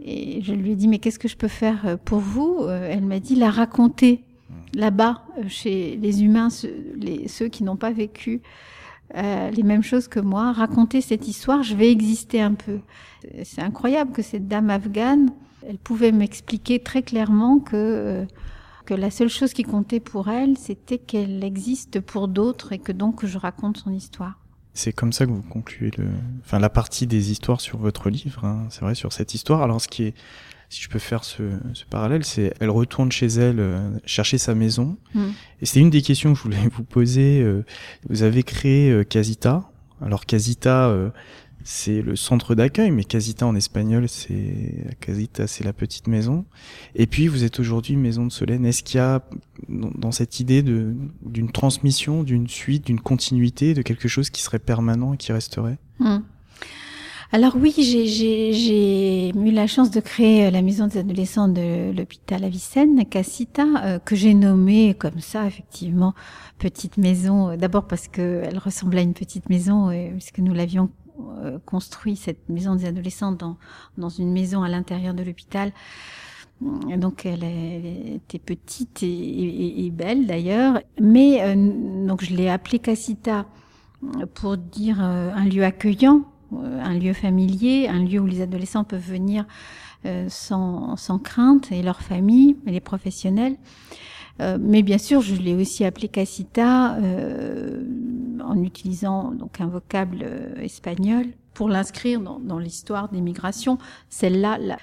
je 0.04 0.54
lui 0.54 0.72
ai 0.72 0.76
dit 0.76 0.88
mais 0.88 1.00
qu'est-ce 1.00 1.20
que 1.20 1.28
je 1.28 1.38
peux 1.38 1.48
faire 1.48 1.86
euh, 1.86 1.96
pour 1.96 2.20
vous? 2.20 2.58
Euh, 2.62 2.90
Elle 2.92 3.06
m'a 3.06 3.20
dit 3.20 3.36
la 3.36 3.50
raconter 3.50 4.24
là-bas 4.74 5.24
chez 5.48 5.98
les 6.02 6.24
humains, 6.24 6.50
ceux 6.50 7.48
qui 7.48 7.64
n'ont 7.64 7.78
pas 7.78 7.92
vécu 7.92 8.42
euh, 9.16 9.50
les 9.52 9.64
mêmes 9.64 9.84
choses 9.84 10.08
que 10.08 10.20
moi, 10.20 10.52
raconter 10.52 11.02
cette 11.02 11.28
histoire, 11.28 11.64
je 11.64 11.76
vais 11.76 11.92
exister 11.92 12.42
un 12.42 12.54
peu. 12.54 12.80
C'est 13.44 13.62
incroyable 13.62 14.12
que 14.12 14.22
cette 14.22 14.48
dame 14.48 14.70
afghane, 14.70 15.32
elle 15.68 15.78
pouvait 15.78 16.12
m'expliquer 16.12 16.80
très 16.80 17.04
clairement 17.04 17.60
que 17.60 18.26
que 18.86 18.94
la 18.94 19.12
seule 19.12 19.30
chose 19.30 19.54
qui 19.54 19.64
comptait 19.64 20.00
pour 20.00 20.28
elle, 20.28 20.58
c'était 20.58 20.98
qu'elle 20.98 21.44
existe 21.44 22.00
pour 22.00 22.28
d'autres 22.28 22.74
et 22.74 22.80
que 22.80 22.92
donc 22.92 23.26
je 23.26 23.38
raconte 23.38 23.78
son 23.78 23.92
histoire. 23.92 24.40
C'est 24.74 24.94
comme 24.94 25.12
ça 25.12 25.26
que 25.26 25.32
vous 25.32 25.42
concluez 25.42 25.92
le, 25.98 26.08
enfin 26.40 26.60
la 26.60 26.70
partie 26.70 27.06
des 27.06 27.32
histoires 27.32 27.60
sur 27.60 27.78
votre 27.78 28.10
livre. 28.10 28.46
Hein, 28.46 28.68
c'est 28.70 28.82
vrai 28.82 28.96
sur 28.96 29.12
cette 29.12 29.34
histoire. 29.34 29.62
Alors 29.62 29.82
ce 29.82 29.88
qui 29.88 30.04
est, 30.04 30.14
si 30.72 30.82
je 30.82 30.88
peux 30.88 31.00
faire 31.00 31.26
ce, 31.26 31.44
ce 31.74 31.84
parallèle, 31.84 32.24
c'est 32.24 32.54
elle 32.62 32.70
retourne 32.70 33.12
chez 33.12 33.28
elle 33.28 33.60
euh, 33.60 33.90
chercher 34.06 34.38
sa 34.38 34.56
maison. 34.56 34.98
Hmm. 35.14 35.32
Et 35.62 35.66
c'est 35.66 35.82
une 35.82 35.90
des 35.90 36.02
questions 36.02 36.32
que 36.32 36.40
je 36.40 36.44
voulais 36.44 36.70
vous 36.72 36.86
poser. 36.86 37.42
Euh, 37.42 37.66
vous 38.10 38.24
avez 38.24 38.44
créé 38.44 38.90
euh, 38.90 39.04
Casita. 39.04 39.70
Alors 40.02 40.26
Casita, 40.26 40.92
c'est 41.64 42.02
le 42.02 42.16
centre 42.16 42.56
d'accueil, 42.56 42.90
mais 42.90 43.04
Casita 43.04 43.46
en 43.46 43.56
espagnol, 43.56 44.10
c'est 44.10 44.96
Casita, 45.00 45.46
c'est 45.46 45.64
la 45.64 45.74
petite 45.74 46.08
maison. 46.08 46.46
Et 46.96 47.06
puis 47.06 47.28
vous 47.28 47.44
êtes 47.44 47.60
aujourd'hui 47.60 47.98
maison 47.98 48.26
de 48.26 48.32
Solène. 48.32 48.66
Est-ce 48.66 48.82
qu'il 48.82 48.98
y 48.98 49.02
a 49.02 49.22
dans 49.70 50.12
cette 50.12 50.40
idée 50.40 50.64
de 50.64 50.96
d'une 51.22 51.52
transmission, 51.52 52.24
d'une 52.24 52.48
suite, 52.48 52.88
d'une 52.88 53.00
continuité, 53.00 53.76
de 53.76 53.84
quelque 53.84 54.08
chose 54.08 54.32
qui 54.32 54.42
serait 54.42 54.58
permanent 54.58 55.14
et 55.14 55.18
qui 55.18 55.32
resterait? 55.34 55.78
Hmm. 56.00 56.22
Alors 57.34 57.56
oui, 57.56 57.74
j'ai 57.78 59.30
eu 59.30 59.52
la 59.52 59.66
chance 59.66 59.90
de 59.90 60.02
créer 60.02 60.48
euh, 60.48 60.52
la 60.52 60.62
maison 60.62 60.88
des 60.88 60.98
adolescents 60.98 61.48
de 61.48 61.96
l'hôpital 61.96 62.44
Avicenne, 62.44 63.06
Casita, 63.06 63.66
euh, 63.86 64.00
que 64.00 64.18
j'ai 64.18 64.34
nommée 64.34 64.96
comme 64.96 65.22
ça, 65.22 65.48
effectivement, 65.48 66.14
petite 66.60 66.98
maison. 66.98 67.52
Euh, 67.52 67.56
d'abord 67.56 67.88
parce 67.88 68.10
qu'elle 68.10 68.58
ressemblait 68.58 69.00
à 69.00 69.04
une 69.04 69.14
petite 69.14 69.48
maison, 69.50 69.92
puisque 70.12 70.40
nous 70.40 70.54
l'avions 70.54 70.90
euh, 71.38 71.58
construit 71.66 72.18
cette 72.18 72.50
maison 72.50 72.76
des 72.76 72.84
adolescents 72.84 73.32
dans, 73.32 73.56
dans 73.98 74.10
une 74.10 74.34
maison 74.34 74.62
à 74.62 74.68
l'intérieur 74.68 75.14
de 75.14 75.24
l'hôpital. 75.24 75.72
Donc 76.60 77.26
elle, 77.26 77.46
était 77.46 78.40
petite 78.40 79.04
et, 79.04 79.90
belle 79.92 80.28
d'ailleurs, 80.28 80.80
mais 81.00 81.56
donc 81.56 82.24
je 82.24 82.36
l'ai 82.36 82.50
appelée 82.50 82.78
Casita 82.78 83.48
pour 84.36 84.58
dire 84.58 85.02
un 85.02 85.44
lieu 85.46 85.64
accueillant, 85.64 86.31
un 86.54 86.94
lieu 86.94 87.14
familier, 87.14 87.88
un 87.88 88.04
lieu 88.04 88.20
où 88.20 88.26
les 88.26 88.42
adolescents 88.42 88.84
peuvent 88.84 89.00
venir 89.00 89.46
sans, 90.30 90.96
sans 90.96 91.20
crainte 91.20 91.72
et 91.72 91.84
leurs 91.84 92.02
familles 92.02 92.58
et 92.66 92.72
les 92.72 92.80
professionnels. 92.80 93.58
Euh, 94.42 94.58
mais 94.60 94.82
bien 94.82 94.98
sûr, 94.98 95.22
je 95.22 95.36
l'ai 95.36 95.54
aussi 95.54 95.86
appelé 95.86 96.08
casita 96.08 96.96
euh, 96.96 97.84
en 98.44 98.62
utilisant 98.64 99.32
donc 99.32 99.62
un 99.62 99.68
vocable 99.68 100.20
euh, 100.24 100.56
espagnol 100.62 101.26
pour 101.54 101.70
l'inscrire 101.70 102.22
dans, 102.22 102.40
dans 102.40 102.58
l'histoire 102.58 103.10
des 103.10 103.22
migrations. 103.22 103.78
Celle-là, 104.10 104.58
la, 104.58 104.78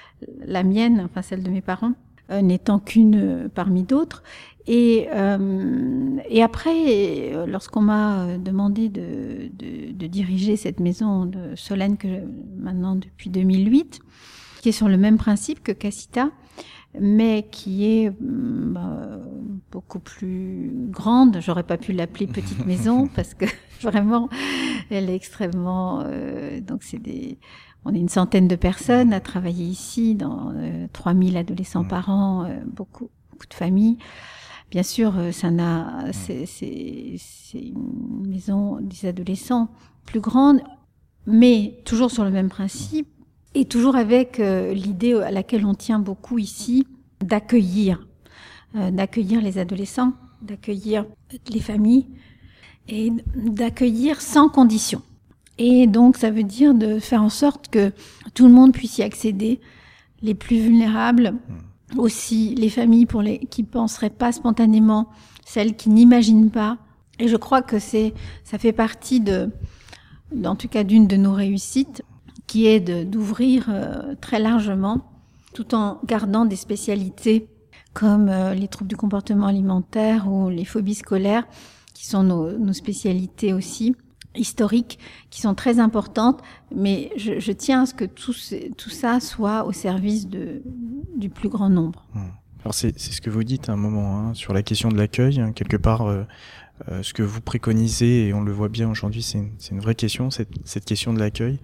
la, 0.44 0.62
mienne, 0.62 1.02
enfin 1.04 1.22
celle 1.22 1.42
de 1.42 1.50
mes 1.50 1.62
parents, 1.62 1.94
n'étant 2.30 2.78
qu'une 2.78 3.48
parmi 3.54 3.82
d'autres. 3.84 4.22
Et, 4.66 5.08
euh, 5.14 6.18
et 6.28 6.42
après, 6.42 7.32
lorsqu'on 7.46 7.80
m'a 7.80 8.36
demandé 8.36 8.90
de, 8.90 9.48
de, 9.54 9.92
de, 9.92 10.06
diriger 10.06 10.56
cette 10.56 10.78
maison 10.78 11.24
de 11.24 11.56
Solène 11.56 11.96
que 11.96 12.22
maintenant 12.58 12.94
depuis 12.94 13.30
2008, 13.30 14.00
qui 14.60 14.68
est 14.68 14.72
sur 14.72 14.88
le 14.88 14.98
même 14.98 15.16
principe 15.16 15.62
que 15.62 15.72
Casita, 15.72 16.30
mais 17.00 17.46
qui 17.50 17.86
est 17.86 18.12
bah, 18.20 19.20
beaucoup 19.70 20.00
plus 20.00 20.70
grande. 20.90 21.38
J'aurais 21.40 21.62
pas 21.62 21.76
pu 21.76 21.92
l'appeler 21.92 22.26
petite 22.26 22.66
maison 22.66 23.08
parce 23.08 23.34
que 23.34 23.46
vraiment, 23.80 24.28
elle 24.90 25.10
est 25.10 25.14
extrêmement. 25.14 26.02
Euh, 26.04 26.60
donc 26.60 26.82
c'est 26.82 26.98
des. 26.98 27.38
On 27.84 27.94
est 27.94 27.98
une 27.98 28.08
centaine 28.08 28.48
de 28.48 28.56
personnes 28.56 29.12
à 29.12 29.20
travailler 29.20 29.64
ici, 29.64 30.14
dans 30.14 30.52
euh, 30.54 30.86
3000 30.92 31.36
adolescents 31.36 31.84
par 31.84 32.10
an, 32.10 32.44
euh, 32.44 32.58
beaucoup, 32.66 33.10
beaucoup 33.30 33.46
de 33.46 33.54
familles. 33.54 33.98
Bien 34.70 34.82
sûr, 34.82 35.14
euh, 35.16 35.32
ça 35.32 35.50
n'a, 35.50 36.12
c'est, 36.12 36.44
une 37.54 38.26
maison 38.28 38.78
des 38.80 39.06
adolescents 39.08 39.68
plus 40.04 40.20
grande, 40.20 40.60
mais 41.26 41.80
toujours 41.84 42.10
sur 42.10 42.24
le 42.24 42.30
même 42.30 42.50
principe 42.50 43.08
et 43.54 43.64
toujours 43.64 43.96
avec 43.96 44.40
euh, 44.40 44.74
l'idée 44.74 45.14
à 45.14 45.30
laquelle 45.30 45.64
on 45.64 45.74
tient 45.74 45.98
beaucoup 45.98 46.38
ici 46.38 46.86
d'accueillir, 47.24 48.06
euh, 48.76 48.90
d'accueillir 48.90 49.40
les 49.40 49.58
adolescents, 49.58 50.12
d'accueillir 50.42 51.06
les 51.50 51.60
familles 51.60 52.06
et 52.88 53.10
d'accueillir 53.34 54.20
sans 54.20 54.50
condition. 54.50 55.02
Et 55.58 55.86
donc 55.88 56.16
ça 56.16 56.30
veut 56.30 56.44
dire 56.44 56.72
de 56.74 56.98
faire 56.98 57.22
en 57.22 57.28
sorte 57.28 57.68
que 57.68 57.92
tout 58.34 58.46
le 58.46 58.52
monde 58.52 58.72
puisse 58.72 58.98
y 58.98 59.02
accéder, 59.02 59.60
les 60.22 60.34
plus 60.34 60.58
vulnérables, 60.58 61.34
aussi 61.96 62.54
les 62.54 62.70
familles 62.70 63.06
pour 63.06 63.22
les 63.22 63.38
qui 63.38 63.62
penseraient 63.64 64.10
pas 64.10 64.32
spontanément, 64.32 65.08
celles 65.44 65.74
qui 65.74 65.90
n'imaginent 65.90 66.50
pas. 66.50 66.78
Et 67.18 67.28
je 67.28 67.36
crois 67.36 67.62
que 67.62 67.78
c'est 67.78 68.14
ça 68.44 68.58
fait 68.58 68.72
partie 68.72 69.20
de, 69.20 69.50
en 70.44 70.54
tout 70.54 70.68
cas 70.68 70.84
d'une 70.84 71.06
de 71.06 71.16
nos 71.16 71.32
réussites, 71.32 72.02
qui 72.46 72.66
est 72.66 72.80
d'ouvrir 73.04 73.66
euh, 73.68 74.14
très 74.20 74.38
largement, 74.38 75.02
tout 75.54 75.74
en 75.74 76.00
gardant 76.06 76.44
des 76.44 76.56
spécialités 76.56 77.48
comme 77.94 78.28
euh, 78.28 78.54
les 78.54 78.68
troubles 78.68 78.88
du 78.88 78.96
comportement 78.96 79.46
alimentaire 79.46 80.30
ou 80.30 80.48
les 80.48 80.64
phobies 80.64 80.94
scolaires, 80.94 81.46
qui 81.94 82.06
sont 82.06 82.22
nos, 82.22 82.52
nos 82.52 82.72
spécialités 82.72 83.52
aussi 83.52 83.96
historiques, 84.38 84.98
qui 85.30 85.40
sont 85.40 85.54
très 85.54 85.78
importantes, 85.78 86.42
mais 86.74 87.10
je, 87.16 87.52
tiens 87.52 87.82
à 87.82 87.86
ce 87.86 87.94
que 87.94 88.04
tout, 88.04 88.32
ça 88.32 89.20
soit 89.20 89.64
au 89.64 89.72
service 89.72 90.28
du 90.28 91.28
plus 91.28 91.48
grand 91.48 91.68
nombre. 91.68 92.06
Mmh. 92.14 92.20
Alors 92.64 92.74
c'est 92.74 92.98
ce 92.98 93.20
que 93.20 93.30
vous 93.30 93.44
dites 93.44 93.68
à 93.68 93.72
un 93.72 93.76
moment 93.76 94.18
hein, 94.18 94.34
sur 94.34 94.52
la 94.52 94.62
question 94.62 94.88
de 94.88 94.96
l'accueil, 94.96 95.40
hein, 95.40 95.52
quelque 95.52 95.76
part. 95.76 96.06
Euh, 96.06 96.24
euh, 96.88 97.02
ce 97.02 97.12
que 97.12 97.24
vous 97.24 97.40
préconisez, 97.40 98.28
et 98.28 98.32
on 98.32 98.40
le 98.40 98.52
voit 98.52 98.68
bien 98.68 98.88
aujourd'hui, 98.88 99.22
c'est 99.22 99.40
une, 99.72 99.80
vraie 99.80 99.96
question, 99.96 100.30
cette, 100.30 100.84
question 100.84 101.12
de 101.12 101.18
l'accueil. 101.18 101.58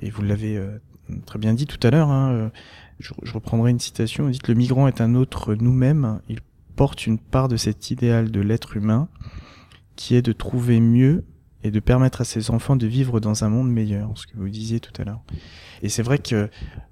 Et 0.00 0.10
vous 0.10 0.22
l'avez 0.22 0.56
euh, 0.56 0.80
très 1.26 1.38
bien 1.38 1.54
dit 1.54 1.66
tout 1.66 1.78
à 1.86 1.90
l'heure, 1.90 2.10
hein, 2.10 2.50
je, 2.98 3.12
je, 3.22 3.32
reprendrai 3.34 3.70
une 3.70 3.78
citation, 3.78 4.24
vous 4.24 4.30
dites, 4.30 4.48
le 4.48 4.54
migrant 4.54 4.88
est 4.88 5.00
un 5.00 5.14
autre 5.14 5.54
nous-mêmes, 5.54 6.20
il 6.28 6.40
porte 6.74 7.06
une 7.06 7.18
part 7.18 7.46
de 7.46 7.56
cet 7.56 7.92
idéal 7.92 8.32
de 8.32 8.40
l'être 8.40 8.76
humain 8.76 9.08
qui 9.94 10.16
est 10.16 10.22
de 10.22 10.32
trouver 10.32 10.80
mieux 10.80 11.24
et 11.64 11.70
de 11.70 11.80
permettre 11.80 12.20
à 12.20 12.24
ses 12.24 12.50
enfants 12.50 12.76
de 12.76 12.86
vivre 12.86 13.20
dans 13.20 13.44
un 13.44 13.48
monde 13.48 13.70
meilleur, 13.70 14.10
ce 14.16 14.26
que 14.26 14.36
vous 14.36 14.48
disiez 14.48 14.80
tout 14.80 14.92
à 15.00 15.04
l'heure. 15.04 15.20
Et 15.82 15.88
c'est 15.88 16.02
vrai 16.02 16.18
que 16.18 16.48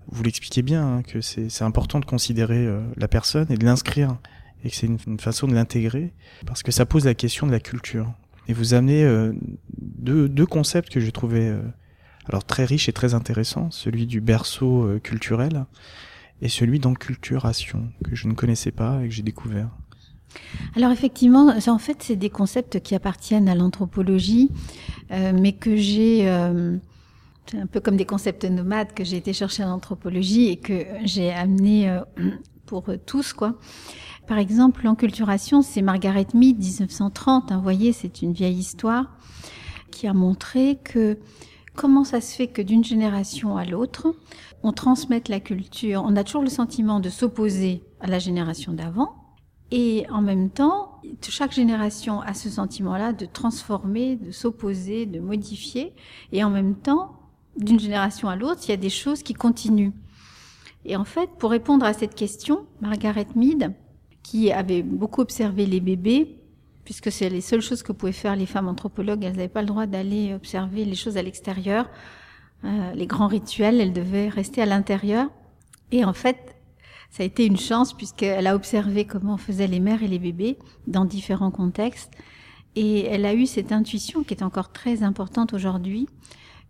vous 0.08 0.22
l'expliquez 0.22 0.62
bien, 0.62 0.86
hein, 0.86 1.02
que 1.02 1.20
c'est 1.20 1.62
important 1.62 2.00
de 2.00 2.04
considérer 2.04 2.66
euh, 2.66 2.80
la 2.96 3.08
personne 3.08 3.46
et 3.50 3.56
de 3.56 3.64
l'inscrire, 3.64 4.16
et 4.64 4.70
que 4.70 4.76
c'est 4.76 4.86
une, 4.86 5.20
façon 5.20 5.46
de 5.46 5.54
l'intégrer, 5.54 6.12
parce 6.46 6.62
que 6.62 6.72
ça 6.72 6.86
pose 6.86 7.04
la 7.04 7.14
question 7.14 7.46
de 7.46 7.52
la 7.52 7.60
culture. 7.60 8.12
Et 8.48 8.52
vous 8.52 8.74
amenez 8.74 9.04
euh, 9.04 9.32
deux, 9.78 10.46
concepts 10.46 10.92
que 10.92 11.00
j'ai 11.00 11.12
trouvé 11.12 11.48
euh, 11.48 11.60
alors 12.28 12.44
très 12.44 12.64
riches 12.64 12.88
et 12.88 12.92
très 12.92 13.14
intéressants, 13.14 13.70
celui 13.70 14.06
du 14.06 14.20
berceau 14.20 14.84
euh, 14.84 14.98
culturel 14.98 15.66
et 16.42 16.48
celui 16.48 16.78
d'enculturation, 16.78 17.90
que 18.04 18.14
je 18.14 18.28
ne 18.28 18.34
connaissais 18.34 18.72
pas 18.72 19.02
et 19.02 19.08
que 19.08 19.14
j'ai 19.14 19.22
découvert. 19.22 19.70
Alors 20.74 20.90
effectivement, 20.90 21.52
en 21.66 21.78
fait, 21.78 22.02
c'est 22.02 22.16
des 22.16 22.30
concepts 22.30 22.80
qui 22.80 22.94
appartiennent 22.94 23.48
à 23.48 23.54
l'anthropologie, 23.54 24.50
euh, 25.10 25.32
mais 25.34 25.52
que 25.52 25.76
j'ai, 25.76 26.28
euh, 26.28 26.76
un 27.54 27.66
peu 27.66 27.80
comme 27.80 27.96
des 27.96 28.04
concepts 28.04 28.44
nomades 28.44 28.92
que 28.92 29.04
j'ai 29.04 29.16
été 29.16 29.32
chercher 29.32 29.64
en 29.64 29.70
anthropologie 29.70 30.48
et 30.48 30.56
que 30.56 30.84
j'ai 31.04 31.32
amené 31.32 31.88
euh, 31.88 32.00
pour 32.66 32.84
tous, 33.06 33.32
quoi. 33.32 33.58
Par 34.26 34.38
exemple, 34.38 34.84
l'enculturation, 34.84 35.62
c'est 35.62 35.82
Margaret 35.82 36.26
Mead, 36.34 36.58
1930. 36.58 37.52
Hein, 37.52 37.56
vous 37.56 37.62
voyez, 37.62 37.92
c'est 37.92 38.22
une 38.22 38.32
vieille 38.32 38.58
histoire 38.58 39.16
qui 39.92 40.08
a 40.08 40.12
montré 40.12 40.78
que 40.82 41.18
comment 41.76 42.02
ça 42.02 42.20
se 42.20 42.34
fait 42.34 42.48
que 42.48 42.60
d'une 42.60 42.82
génération 42.82 43.56
à 43.56 43.64
l'autre, 43.64 44.14
on 44.62 44.72
transmette 44.72 45.28
la 45.28 45.38
culture. 45.38 46.02
On 46.04 46.16
a 46.16 46.24
toujours 46.24 46.42
le 46.42 46.50
sentiment 46.50 46.98
de 46.98 47.08
s'opposer 47.08 47.84
à 48.00 48.08
la 48.08 48.18
génération 48.18 48.72
d'avant, 48.72 49.14
et 49.70 50.06
en 50.10 50.22
même 50.22 50.50
temps, 50.50 51.00
chaque 51.28 51.52
génération 51.52 52.20
a 52.20 52.34
ce 52.34 52.48
sentiment-là 52.48 53.12
de 53.12 53.26
transformer, 53.26 54.16
de 54.16 54.30
s'opposer, 54.30 55.06
de 55.06 55.18
modifier. 55.18 55.92
Et 56.32 56.44
en 56.44 56.50
même 56.50 56.76
temps, 56.76 57.18
d'une 57.56 57.80
génération 57.80 58.28
à 58.28 58.36
l'autre, 58.36 58.60
il 58.66 58.70
y 58.70 58.74
a 58.74 58.78
des 58.78 58.90
choses 58.90 59.22
qui 59.22 59.34
continuent. 59.34 59.92
Et 60.84 60.96
en 60.96 61.04
fait, 61.04 61.30
pour 61.38 61.50
répondre 61.50 61.84
à 61.84 61.92
cette 61.92 62.14
question, 62.14 62.66
Margaret 62.80 63.26
Mead, 63.34 63.72
qui 64.22 64.52
avait 64.52 64.82
beaucoup 64.82 65.20
observé 65.20 65.66
les 65.66 65.80
bébés, 65.80 66.38
puisque 66.84 67.10
c'est 67.10 67.28
les 67.28 67.40
seules 67.40 67.60
choses 67.60 67.82
que 67.82 67.90
pouvaient 67.90 68.12
faire 68.12 68.36
les 68.36 68.46
femmes 68.46 68.68
anthropologues, 68.68 69.24
elles 69.24 69.32
n'avaient 69.32 69.48
pas 69.48 69.62
le 69.62 69.66
droit 69.66 69.86
d'aller 69.86 70.32
observer 70.32 70.84
les 70.84 70.94
choses 70.94 71.16
à 71.16 71.22
l'extérieur, 71.22 71.90
euh, 72.64 72.92
les 72.94 73.06
grands 73.06 73.26
rituels, 73.26 73.80
elles 73.80 73.92
devaient 73.92 74.28
rester 74.28 74.62
à 74.62 74.66
l'intérieur. 74.66 75.28
Et 75.90 76.04
en 76.04 76.12
fait, 76.12 76.55
ça 77.10 77.22
a 77.22 77.26
été 77.26 77.46
une 77.46 77.56
chance 77.56 77.92
puisqu'elle 77.92 78.46
a 78.46 78.54
observé 78.54 79.04
comment 79.04 79.36
faisaient 79.36 79.66
les 79.66 79.80
mères 79.80 80.02
et 80.02 80.08
les 80.08 80.18
bébés 80.18 80.58
dans 80.86 81.04
différents 81.04 81.50
contextes. 81.50 82.12
Et 82.74 83.06
elle 83.06 83.24
a 83.24 83.34
eu 83.34 83.46
cette 83.46 83.72
intuition 83.72 84.22
qui 84.22 84.34
est 84.34 84.42
encore 84.42 84.70
très 84.70 85.02
importante 85.02 85.54
aujourd'hui, 85.54 86.08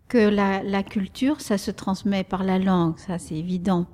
que 0.07 0.17
la, 0.17 0.63
la, 0.63 0.83
culture, 0.83 1.41
ça 1.41 1.57
se 1.57 1.69
transmet 1.69 2.23
par 2.23 2.43
la 2.45 2.59
langue, 2.59 2.97
ça 2.97 3.19
c'est 3.19 3.35
évident, 3.35 3.87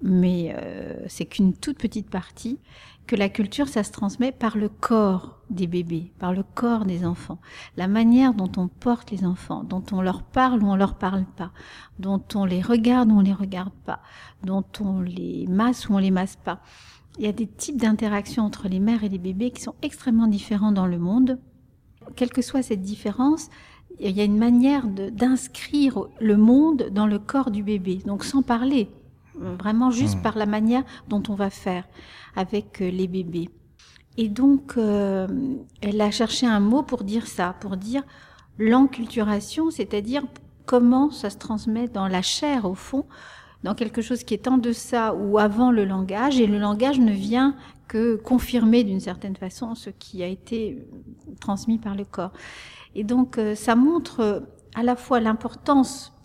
mais 0.00 0.54
euh, 0.56 0.94
c'est 1.08 1.24
qu'une 1.24 1.54
toute 1.54 1.78
petite 1.78 2.08
partie, 2.08 2.60
que 3.06 3.16
la 3.16 3.28
culture, 3.28 3.68
ça 3.68 3.84
se 3.84 3.92
transmet 3.92 4.32
par 4.32 4.56
le 4.56 4.68
corps 4.68 5.38
des 5.48 5.66
bébés, 5.66 6.12
par 6.18 6.32
le 6.32 6.42
corps 6.42 6.84
des 6.84 7.04
enfants, 7.04 7.38
la 7.76 7.86
manière 7.86 8.34
dont 8.34 8.50
on 8.56 8.68
porte 8.68 9.10
les 9.10 9.24
enfants, 9.24 9.62
dont 9.62 9.84
on 9.92 10.02
leur 10.02 10.22
parle 10.22 10.62
ou 10.62 10.66
on 10.66 10.76
leur 10.76 10.94
parle 10.94 11.24
pas, 11.36 11.52
dont 11.98 12.22
on 12.34 12.44
les 12.44 12.60
regarde 12.60 13.10
ou 13.10 13.18
on 13.18 13.20
les 13.20 13.32
regarde 13.32 13.72
pas, 13.84 14.00
dont 14.42 14.64
on 14.80 15.00
les 15.00 15.46
masse 15.48 15.88
ou 15.88 15.94
on 15.94 15.98
les 15.98 16.10
masse 16.10 16.36
pas. 16.36 16.60
Il 17.18 17.24
y 17.24 17.28
a 17.28 17.32
des 17.32 17.46
types 17.46 17.80
d'interactions 17.80 18.44
entre 18.44 18.68
les 18.68 18.80
mères 18.80 19.04
et 19.04 19.08
les 19.08 19.18
bébés 19.18 19.50
qui 19.50 19.62
sont 19.62 19.76
extrêmement 19.82 20.26
différents 20.26 20.72
dans 20.72 20.86
le 20.86 20.98
monde. 20.98 21.38
Quelle 22.16 22.30
que 22.30 22.42
soit 22.42 22.62
cette 22.62 22.82
différence, 22.82 23.48
il 24.00 24.10
y 24.10 24.20
a 24.20 24.24
une 24.24 24.38
manière 24.38 24.86
d'inscrire 24.86 26.06
le 26.20 26.36
monde 26.36 26.90
dans 26.92 27.06
le 27.06 27.18
corps 27.18 27.50
du 27.50 27.62
bébé, 27.62 28.00
donc 28.04 28.24
sans 28.24 28.42
parler, 28.42 28.90
vraiment 29.38 29.90
juste 29.90 30.18
mmh. 30.18 30.22
par 30.22 30.36
la 30.36 30.46
manière 30.46 30.84
dont 31.08 31.22
on 31.28 31.34
va 31.34 31.50
faire 31.50 31.84
avec 32.34 32.80
euh, 32.80 32.90
les 32.90 33.08
bébés. 33.08 33.48
Et 34.18 34.28
donc, 34.28 34.74
euh, 34.76 35.26
elle 35.82 36.00
a 36.00 36.10
cherché 36.10 36.46
un 36.46 36.60
mot 36.60 36.82
pour 36.82 37.04
dire 37.04 37.26
ça, 37.26 37.54
pour 37.60 37.76
dire 37.76 38.02
l'enculturation, 38.58 39.70
c'est-à-dire 39.70 40.22
comment 40.64 41.10
ça 41.10 41.28
se 41.30 41.36
transmet 41.36 41.88
dans 41.88 42.08
la 42.08 42.22
chair, 42.22 42.64
au 42.64 42.74
fond, 42.74 43.04
dans 43.62 43.74
quelque 43.74 44.00
chose 44.00 44.24
qui 44.24 44.34
est 44.34 44.48
en 44.48 44.56
deçà 44.56 45.14
ou 45.14 45.38
avant 45.38 45.70
le 45.70 45.84
langage, 45.84 46.40
et 46.40 46.46
le 46.46 46.58
langage 46.58 46.98
ne 46.98 47.12
vient 47.12 47.54
que 47.88 48.16
confirmer 48.16 48.84
d'une 48.84 49.00
certaine 49.00 49.36
façon 49.36 49.74
ce 49.74 49.90
qui 49.90 50.22
a 50.22 50.26
été 50.26 50.88
transmis 51.40 51.78
par 51.78 51.94
le 51.94 52.04
corps. 52.04 52.32
Et 52.94 53.04
donc, 53.04 53.36
euh, 53.36 53.54
ça 53.54 53.76
montre 53.76 54.42
à 54.74 54.82
la 54.82 54.96
fois 54.96 55.20
l'importance 55.20 56.12
euh, 56.12 56.15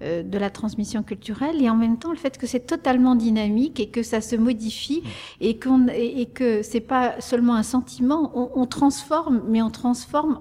de 0.00 0.38
la 0.38 0.48
transmission 0.48 1.02
culturelle 1.02 1.62
et 1.62 1.68
en 1.68 1.76
même 1.76 1.98
temps 1.98 2.10
le 2.10 2.16
fait 2.16 2.38
que 2.38 2.46
c'est 2.46 2.66
totalement 2.66 3.14
dynamique 3.14 3.80
et 3.80 3.90
que 3.90 4.02
ça 4.02 4.20
se 4.20 4.34
modifie 4.34 5.02
et 5.40 5.58
qu'on 5.58 5.88
et, 5.88 6.26
que 6.26 6.62
c'est 6.62 6.80
pas 6.80 7.20
seulement 7.20 7.54
un 7.54 7.62
sentiment 7.62 8.32
on, 8.34 8.50
on, 8.60 8.66
transforme 8.66 9.42
mais 9.46 9.60
on 9.60 9.70
transforme 9.70 10.40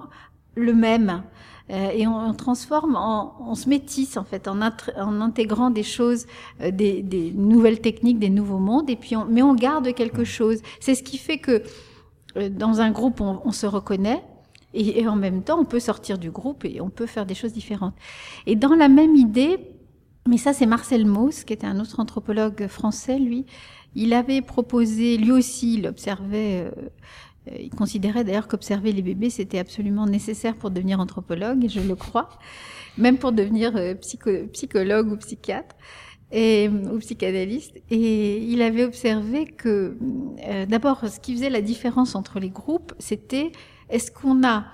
le 0.55 0.73
même. 0.73 1.23
Euh, 1.71 1.91
et 1.93 2.07
on, 2.07 2.17
on 2.17 2.33
transforme 2.33 2.95
en, 2.95 3.35
on 3.39 3.53
se 3.53 3.69
métisse 3.69 4.17
en 4.17 4.23
fait 4.23 4.47
en, 4.47 4.59
en 4.59 5.21
intégrant 5.21 5.69
des 5.69 5.83
choses 5.83 6.25
euh, 6.61 6.71
des, 6.71 7.03
des, 7.03 7.31
nouvelles 7.31 7.79
techniques 7.79 8.17
des 8.17 8.31
nouveaux 8.31 8.57
mondes 8.57 8.89
et 8.89 8.95
puis 8.95 9.15
on, 9.15 9.25
mais 9.25 9.43
on 9.43 9.53
garde 9.53 9.93
quelque 9.93 10.23
chose. 10.23 10.61
C'est 10.79 10.95
ce 10.95 11.03
qui 11.03 11.19
fait 11.19 11.37
que 11.37 11.61
euh, 12.37 12.49
dans 12.49 12.81
un 12.81 12.89
groupe 12.89 13.21
on, 13.21 13.41
on 13.45 13.51
se 13.51 13.67
reconnaît 13.67 14.23
et, 14.73 14.99
et, 14.99 15.07
en 15.07 15.15
même 15.15 15.43
temps, 15.43 15.59
on 15.59 15.65
peut 15.65 15.79
sortir 15.79 16.17
du 16.17 16.31
groupe 16.31 16.65
et 16.65 16.81
on 16.81 16.89
peut 16.89 17.07
faire 17.07 17.25
des 17.25 17.35
choses 17.35 17.53
différentes. 17.53 17.95
Et 18.45 18.55
dans 18.55 18.75
la 18.75 18.87
même 18.87 19.15
idée, 19.15 19.57
mais 20.27 20.37
ça 20.37 20.53
c'est 20.53 20.65
Marcel 20.65 21.05
Mauss, 21.05 21.43
qui 21.43 21.53
était 21.53 21.67
un 21.67 21.79
autre 21.79 21.99
anthropologue 21.99 22.67
français, 22.67 23.17
lui, 23.17 23.45
Il 23.95 24.13
avait 24.13 24.41
proposé, 24.41 25.17
lui 25.17 25.31
aussi, 25.31 25.75
il 25.75 25.87
observait, 25.87 26.71
euh, 27.47 27.57
il 27.59 27.71
considérait 27.71 28.23
d'ailleurs 28.23 28.47
qu'observer 28.47 28.91
les 28.91 29.01
bébés, 29.01 29.31
c'était 29.31 29.57
absolument 29.57 30.05
nécessaire 30.05 30.55
pour 30.55 30.69
devenir 30.69 30.99
anthropologue, 30.99 31.65
je 31.67 31.79
le 31.79 31.95
crois, 31.95 32.29
même 32.97 33.17
pour 33.17 33.31
devenir 33.31 33.75
euh, 33.75 33.95
psychologue 34.53 35.11
ou 35.11 35.17
psychiatre 35.17 35.75
et, 36.31 36.69
ou 36.69 36.99
psychanalyste. 36.99 37.81
Et 37.89 38.37
il 38.37 38.61
avait 38.61 38.83
observé 38.83 39.45
que, 39.45 39.97
euh, 40.47 40.65
d'abord, 40.67 41.07
ce 41.07 41.19
qui 41.19 41.33
faisait 41.33 41.49
la 41.49 41.61
différence 41.61 42.13
entre 42.13 42.39
les 42.39 42.49
groupes, 42.51 42.93
c'était 42.99 43.51
est-ce 43.89 44.11
qu'on 44.11 44.43
a 44.43 44.65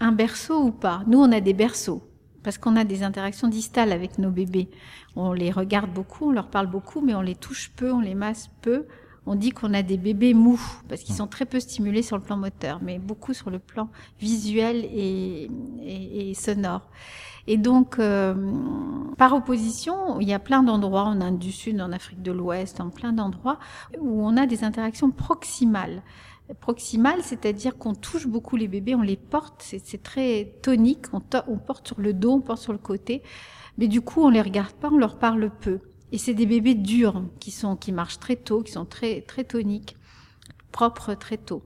un 0.00 0.12
berceau 0.12 0.64
ou 0.64 0.70
pas? 0.72 1.02
Nous, 1.06 1.18
on 1.18 1.32
a 1.32 1.40
des 1.40 1.54
berceaux 1.54 2.02
parce 2.42 2.58
qu'on 2.58 2.76
a 2.76 2.84
des 2.84 3.02
interactions 3.02 3.48
distales 3.48 3.92
avec 3.92 4.18
nos 4.18 4.30
bébés. 4.30 4.70
On 5.16 5.32
les 5.32 5.50
regarde 5.50 5.92
beaucoup, 5.92 6.28
on 6.28 6.32
leur 6.32 6.48
parle 6.48 6.68
beaucoup, 6.68 7.00
mais 7.00 7.14
on 7.14 7.20
les 7.20 7.34
touche 7.34 7.72
peu, 7.74 7.90
on 7.92 8.00
les 8.00 8.14
masse 8.14 8.50
peu. 8.62 8.86
On 9.28 9.34
dit 9.34 9.50
qu'on 9.50 9.74
a 9.74 9.82
des 9.82 9.96
bébés 9.96 10.34
mous 10.34 10.60
parce 10.88 11.02
qu'ils 11.02 11.16
sont 11.16 11.26
très 11.26 11.46
peu 11.46 11.58
stimulés 11.58 12.02
sur 12.02 12.16
le 12.16 12.22
plan 12.22 12.36
moteur, 12.36 12.78
mais 12.82 13.00
beaucoup 13.00 13.34
sur 13.34 13.50
le 13.50 13.58
plan 13.58 13.88
visuel 14.20 14.84
et, 14.84 15.50
et, 15.82 16.30
et 16.30 16.34
sonore. 16.34 16.88
Et 17.48 17.56
donc, 17.56 17.98
euh, 17.98 18.34
par 19.18 19.32
opposition, 19.34 20.20
il 20.20 20.28
y 20.28 20.32
a 20.32 20.38
plein 20.38 20.62
d'endroits 20.62 21.04
en 21.04 21.20
Inde 21.20 21.38
du 21.38 21.52
Sud, 21.52 21.80
en 21.80 21.92
Afrique 21.92 22.22
de 22.22 22.32
l'Ouest, 22.32 22.80
en 22.80 22.90
plein 22.90 23.12
d'endroits 23.12 23.58
où 24.00 24.24
on 24.24 24.36
a 24.36 24.46
des 24.46 24.62
interactions 24.62 25.10
proximales 25.10 26.02
proximales, 26.54 27.22
c'est-à-dire 27.22 27.76
qu'on 27.76 27.94
touche 27.94 28.26
beaucoup 28.26 28.56
les 28.56 28.68
bébés, 28.68 28.94
on 28.94 29.02
les 29.02 29.16
porte, 29.16 29.62
c'est 29.62 30.02
très 30.02 30.54
tonique, 30.62 31.06
on, 31.12 31.22
on, 31.48 31.58
porte 31.58 31.88
sur 31.88 32.00
le 32.00 32.12
dos, 32.12 32.32
on 32.32 32.40
porte 32.40 32.62
sur 32.62 32.72
le 32.72 32.78
côté, 32.78 33.22
mais 33.78 33.88
du 33.88 34.00
coup 34.00 34.22
on 34.22 34.28
les 34.28 34.42
regarde 34.42 34.72
pas, 34.72 34.88
on 34.90 34.98
leur 34.98 35.18
parle 35.18 35.50
peu. 35.50 35.80
Et 36.12 36.18
c'est 36.18 36.34
des 36.34 36.46
bébés 36.46 36.74
durs 36.74 37.24
qui 37.40 37.50
sont 37.50 37.76
qui 37.76 37.90
marchent 37.90 38.20
très 38.20 38.36
tôt, 38.36 38.62
qui 38.62 38.72
sont 38.72 38.84
très 38.84 39.22
très 39.22 39.44
toniques, 39.44 39.96
propres 40.70 41.14
très 41.14 41.36
tôt. 41.36 41.62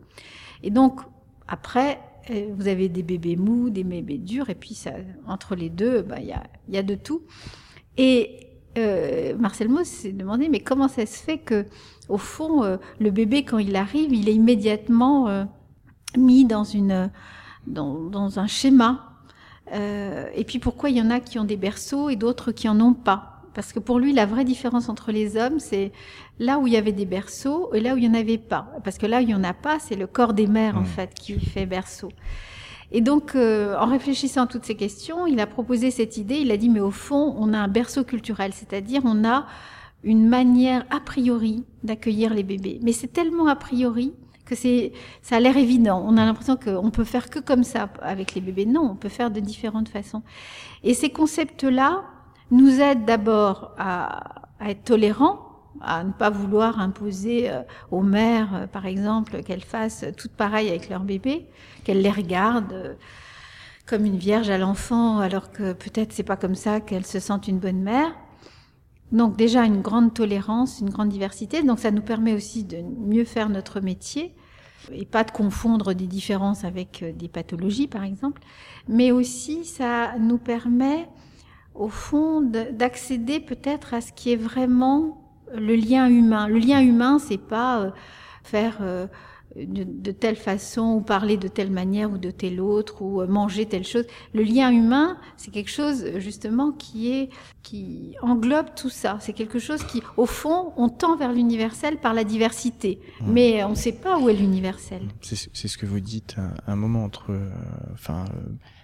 Et 0.63 0.71
donc 0.71 1.01
après, 1.47 2.01
euh, 2.31 2.49
vous 2.57 2.69
avez 2.69 2.89
des 2.89 3.03
bébés 3.03 3.37
mous, 3.37 3.71
des 3.71 3.85
bébés 3.85 4.19
durs, 4.19 4.51
et 4.51 4.55
puis 4.55 4.75
ça, 4.75 4.93
entre 5.27 5.55
les 5.55 5.69
deux, 5.69 6.03
bah, 6.03 6.21
il 6.21 6.27
y, 6.27 6.33
a, 6.33 6.45
y 6.69 6.79
a 6.79 6.83
de 6.83 6.95
tout. 6.95 7.23
Et 7.97 8.50
euh, 8.79 9.35
Marcel 9.37 9.69
Mauss 9.69 9.87
s'est 9.87 10.13
demandé, 10.13 10.49
mais 10.49 10.61
comment 10.61 10.89
ça 10.89 11.05
se 11.07 11.19
fait 11.19 11.39
que, 11.39 11.67
au 12.09 12.19
fond, 12.19 12.63
euh, 12.63 12.77
le 13.01 13.11
bébé, 13.11 13.45
quand 13.45 13.59
il 13.59 13.75
arrive, 13.77 14.13
il 14.13 14.29
est 14.29 14.35
immédiatement 14.35 15.29
euh, 15.29 15.45
mis 16.17 16.45
dans, 16.45 16.65
une, 16.65 17.11
dans, 17.67 17.95
dans 17.95 18.39
un 18.39 18.47
schéma 18.47 19.07
Et 19.73 20.45
puis 20.47 20.59
pourquoi 20.59 20.91
il 20.91 20.97
y 20.97 21.03
en 21.03 21.11
a 21.11 21.21
qui 21.21 21.39
ont 21.39 21.45
des 21.45 21.57
berceaux 21.57 22.11
et 22.11 22.17
d'autres 22.17 22.53
qui 22.53 22.69
en 22.69 22.81
ont 22.81 22.95
pas? 22.95 23.43
Parce 23.55 23.73
que 23.73 23.81
pour 23.81 23.99
lui, 23.99 24.13
la 24.13 24.27
vraie 24.27 24.45
différence 24.45 24.89
entre 24.89 25.11
les 25.11 25.37
hommes, 25.37 25.59
c'est 25.59 25.91
là 26.39 26.59
où 26.61 26.69
il 26.69 26.73
y 26.73 26.77
avait 26.77 26.93
des 26.93 27.07
berceaux 27.07 27.75
et 27.75 27.81
là 27.81 27.95
où 27.95 27.97
il 27.97 28.09
n'y 28.09 28.17
en 28.17 28.19
avait 28.21 28.39
pas. 28.39 28.73
Parce 28.85 28.97
que 28.97 29.07
là 29.07 29.19
où 29.19 29.23
il 29.23 29.27
n'y 29.27 29.35
en 29.35 29.43
a 29.43 29.55
pas, 29.55 29.81
c'est 29.81 29.97
le 29.97 30.07
corps 30.07 30.33
des 30.33 30.47
mères, 30.47 30.77
en 30.77 30.83
mmh. 30.83 30.87
fait, 30.87 31.15
qui 31.15 31.41
fait 31.41 31.67
berceau. 31.67 32.11
Et 32.93 33.01
donc, 33.01 33.35
euh, 33.35 33.77
en 33.79 33.87
réfléchissant 33.87 34.43
à 34.43 34.47
toutes 34.47 34.65
ces 34.65 34.75
questions, 34.75 35.27
il 35.27 35.41
a 35.41 35.47
proposé 35.47 35.91
cette 35.91 36.17
idée. 36.17 36.37
Il 36.37 36.51
a 36.51 36.57
dit, 36.57 36.69
mais 36.69 36.81
au 36.81 36.91
fond, 36.91 37.35
on 37.39 37.53
a 37.53 37.59
un 37.59 37.69
berceau 37.69 38.05
culturel, 38.05 38.53
c'est-à-dire 38.53 39.03
on 39.05 39.25
a 39.25 39.47
une 40.03 40.29
manière 40.29 40.85
a 40.91 41.01
priori 41.01 41.65
d'accueillir 41.83 42.35
les 42.35 42.43
bébés. 42.43 42.81
Mais 42.83 42.93
c'est 42.93 43.13
tellement 43.13 43.47
a 43.47 43.57
priori 43.57 44.15
que 44.45 44.55
c'est, 44.55 44.93
ça 45.23 45.37
a 45.37 45.41
l'air 45.41 45.57
évident. 45.57 46.03
On 46.05 46.17
a 46.17 46.25
l'impression 46.25 46.57
qu'on 46.57 46.91
peut 46.91 47.05
faire 47.05 47.31
que 47.31 47.39
comme 47.39 47.63
ça 47.63 47.89
avec 48.03 48.35
les 48.35 48.41
bébés. 48.41 48.67
Non, 48.67 48.91
on 48.93 48.97
peut 48.97 49.09
faire 49.09 49.31
de 49.31 49.41
différentes 49.41 49.89
façons. 49.89 50.23
Et 50.83 50.95
ces 50.95 51.11
concepts-là, 51.11 52.03
nous 52.51 52.81
aide 52.81 53.05
d'abord 53.05 53.73
à, 53.79 54.43
à, 54.59 54.71
être 54.71 54.85
tolérants, 54.85 55.50
à 55.81 56.05
ne 56.05 56.13
pas 56.13 56.31
vouloir 56.31 56.81
imposer 56.81 57.51
euh, 57.51 57.63
aux 57.91 58.03
mères, 58.03 58.55
euh, 58.55 58.67
par 58.67 58.87
exemple, 58.87 59.43
qu'elles 59.43 59.65
fassent 59.65 60.05
toutes 60.17 60.33
pareilles 60.33 60.69
avec 60.69 60.89
leur 60.89 61.03
bébé, 61.03 61.47
qu'elles 61.85 62.03
les 62.03 62.11
regardent 62.11 62.73
euh, 62.73 62.95
comme 63.87 64.05
une 64.05 64.17
vierge 64.17 64.51
à 64.51 64.59
l'enfant, 64.59 65.19
alors 65.19 65.51
que 65.53 65.73
peut-être 65.73 66.13
c'est 66.13 66.23
pas 66.23 66.37
comme 66.37 66.55
ça 66.55 66.81
qu'elles 66.81 67.07
se 67.07 67.21
sentent 67.21 67.49
une 67.49 67.59
bonne 67.59 67.83
mère. 67.83 68.13
Donc 69.13 69.37
déjà 69.37 69.65
une 69.65 69.81
grande 69.81 70.15
tolérance, 70.15 70.81
une 70.81 70.91
grande 70.91 71.09
diversité. 71.09 71.63
Donc 71.63 71.81
ça 71.81 71.91
nous 71.91 72.03
permet 72.03 72.35
aussi 72.35 72.63
de 72.63 72.79
mieux 72.83 73.25
faire 73.25 73.49
notre 73.49 73.81
métier 73.81 74.35
et 74.93 75.05
pas 75.05 75.25
de 75.25 75.31
confondre 75.33 75.93
des 75.95 76.07
différences 76.07 76.65
avec 76.65 77.05
des 77.17 77.29
pathologies, 77.29 77.89
par 77.89 78.05
exemple. 78.05 78.41
Mais 78.89 79.11
aussi 79.11 79.65
ça 79.65 80.17
nous 80.19 80.39
permet 80.39 81.09
au 81.75 81.89
fond, 81.89 82.41
d'accéder 82.41 83.41
peut-être 83.41 83.95
à 83.95 84.01
ce 84.01 84.13
qui 84.13 84.33
est 84.33 84.37
vraiment 84.37 85.20
le 85.55 85.75
lien 85.77 86.09
humain. 86.09 86.49
Le 86.49 86.59
lien 86.59 86.81
humain, 86.81 87.19
c'est 87.19 87.41
pas 87.41 87.83
euh, 87.83 87.91
faire 88.43 88.79
euh, 88.81 89.07
de, 89.57 90.11
telle 90.13 90.37
façon 90.37 90.95
ou 90.95 91.01
parler 91.01 91.37
de 91.37 91.49
telle 91.49 91.71
manière 91.71 92.11
ou 92.11 92.19
de 92.19 92.31
telle 92.31 92.61
autre 92.61 93.03
ou 93.03 93.21
euh, 93.21 93.27
manger 93.27 93.67
telle 93.67 93.85
chose. 93.85 94.05
Le 94.33 94.43
lien 94.43 94.71
humain, 94.71 95.19
c'est 95.37 95.51
quelque 95.51 95.71
chose 95.71 96.19
justement 96.19 96.73
qui 96.73 97.13
est 97.13 97.31
qui 97.63 98.15
englobe 98.23 98.75
tout 98.75 98.91
ça. 98.91 99.19
C'est 99.21 99.33
quelque 99.33 99.59
chose 99.59 99.85
qui, 99.85 100.03
au 100.17 100.27
fond, 100.27 100.73
on 100.77 100.89
tend 100.89 101.17
vers 101.17 101.33
l'universel 101.33 101.99
par 101.99 102.15
la 102.15 102.25
diversité, 102.25 103.01
mmh. 103.21 103.33
mais 103.33 103.65
on 103.65 103.71
ne 103.71 103.75
sait 103.75 103.93
pas 103.93 104.19
où 104.19 104.29
est 104.29 104.35
l'universel. 104.35 105.03
C'est 105.21 105.69
ce 105.69 105.79
que 105.79 105.87
vous 105.87 106.01
dites 106.01 106.37
à 106.67 106.73
un 106.73 106.77
moment 106.77 107.05
entre, 107.05 107.39
enfin 107.93 108.25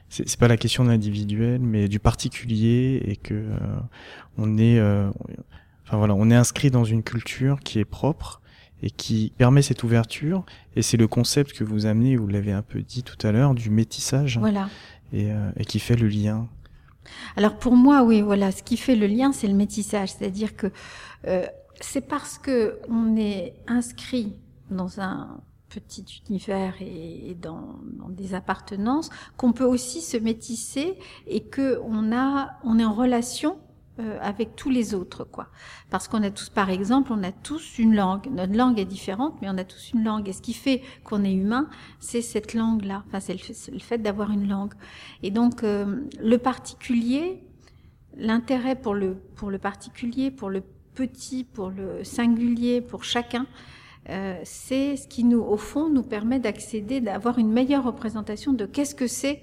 c'est 0.09 0.38
pas 0.38 0.48
la 0.48 0.57
question 0.57 0.85
de 0.85 0.90
l'individuel, 0.90 1.61
mais 1.61 1.88
du 1.88 1.98
particulier 1.98 3.02
et 3.05 3.16
que 3.16 3.35
euh, 3.35 3.59
on 4.38 4.57
est, 4.57 4.79
euh, 4.79 5.11
enfin 5.87 5.96
voilà, 5.96 6.14
on 6.14 6.31
est 6.31 6.35
inscrit 6.35 6.70
dans 6.70 6.85
une 6.85 7.03
culture 7.03 7.61
qui 7.61 7.79
est 7.79 7.85
propre 7.85 8.40
et 8.83 8.90
qui 8.90 9.33
permet 9.38 9.62
cette 9.62 9.83
ouverture. 9.83 10.44
Et 10.75 10.83
c'est 10.83 10.96
le 10.96 11.09
concept 11.09 11.53
que 11.53 11.64
vous 11.64 11.87
amenez, 11.87 12.16
vous 12.16 12.29
l'avez 12.29 12.53
un 12.53 12.62
peu 12.62 12.83
dit 12.83 13.03
tout 13.03 13.27
à 13.27 13.33
l'heure, 13.33 13.55
du 13.55 13.70
métissage. 13.70 14.38
Voilà. 14.38 14.68
Et, 15.12 15.31
euh, 15.31 15.51
et 15.57 15.64
qui 15.64 15.79
fait 15.79 15.96
le 15.96 16.09
lien. 16.09 16.49
Alors 17.37 17.57
pour 17.57 17.77
moi, 17.77 18.03
oui, 18.03 18.20
voilà, 18.20 18.51
ce 18.51 18.62
qui 18.62 18.77
fait 18.77 18.96
le 18.96 19.07
lien, 19.07 19.33
c'est 19.33 19.46
le 19.46 19.55
métissage, 19.55 20.11
c'est-à-dire 20.11 20.57
que 20.57 20.72
c'est 21.81 22.01
parce 22.01 22.38
que 22.38 22.79
on 22.88 23.16
est 23.16 23.55
inscrit 23.66 24.35
dans 24.70 25.01
un 25.01 25.40
petit 25.68 26.22
univers 26.29 26.75
et, 26.81 27.37
dans, 27.40 27.77
dans, 27.99 28.09
des 28.09 28.35
appartenances, 28.35 29.11
qu'on 29.37 29.53
peut 29.53 29.64
aussi 29.64 30.01
se 30.01 30.16
métisser 30.16 30.99
et 31.27 31.42
que 31.42 31.81
on 31.85 32.12
a, 32.12 32.53
on 32.64 32.79
est 32.79 32.85
en 32.85 32.94
relation 32.94 33.59
euh, 33.99 34.19
avec 34.21 34.57
tous 34.57 34.71
les 34.71 34.95
autres, 34.95 35.25
quoi. 35.25 35.49
Parce 35.91 36.07
qu'on 36.09 36.23
a 36.23 36.31
tous, 36.31 36.51
par 36.51 36.71
exemple, 36.71 37.13
on 37.13 37.23
a 37.23 37.33
tous 37.33 37.79
une 37.79 37.95
langue. 37.95 38.29
Notre 38.31 38.55
langue 38.55 38.79
est 38.79 38.85
différente, 38.85 39.35
mais 39.41 39.49
on 39.49 39.57
a 39.57 39.65
tous 39.65 39.93
une 39.95 40.05
langue. 40.05 40.29
Et 40.29 40.33
ce 40.33 40.43
qui 40.43 40.53
fait 40.53 40.83
qu'on 41.05 41.25
est 41.25 41.33
humain, 41.33 41.69
c'est 41.99 42.21
cette 42.21 42.53
langue-là. 42.53 43.05
Enfin, 43.07 43.21
c'est 43.21 43.35
le, 43.73 43.79
fait 43.79 43.99
d'avoir 43.99 44.31
une 44.31 44.49
langue. 44.49 44.75
Et 45.23 45.31
donc, 45.31 45.63
euh, 45.63 46.03
le 46.21 46.39
particulier, 46.39 47.43
l'intérêt 48.17 48.77
pour 48.77 48.95
le 48.95 49.17
pour 49.35 49.51
le 49.51 49.59
particulier, 49.59 50.31
pour 50.31 50.51
le 50.51 50.63
petit, 50.95 51.45
pour 51.45 51.71
le 51.71 52.05
singulier, 52.05 52.81
pour 52.81 53.05
chacun, 53.05 53.47
euh, 54.09 54.39
c'est 54.45 54.97
ce 54.97 55.09
qui 55.09 55.25
nous, 55.25 55.41
au 55.41 55.57
fond, 55.57 55.89
nous 55.89 56.03
permet 56.03 56.39
d'accéder, 56.39 57.01
d'avoir 57.01 57.39
une 57.39 57.51
meilleure 57.51 57.85
représentation 57.85 58.53
de 58.53 58.67
qu'est-ce 58.67 58.95
que 58.95 59.07
c'est 59.07 59.43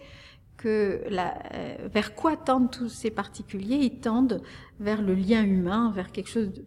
que 0.64 1.04
la, 1.10 1.30
euh, 1.54 1.90
vers 1.94 2.16
quoi 2.16 2.38
tendent 2.38 2.72
tous 2.72 2.90
ces 3.02 3.12
particuliers? 3.12 3.80
Ils 3.90 4.00
tendent 4.00 4.42
vers 4.80 5.02
le 5.02 5.14
lien 5.14 5.44
humain, 5.44 5.92
vers 5.94 6.10
quelque 6.14 6.30
chose 6.30 6.52
de, 6.54 6.64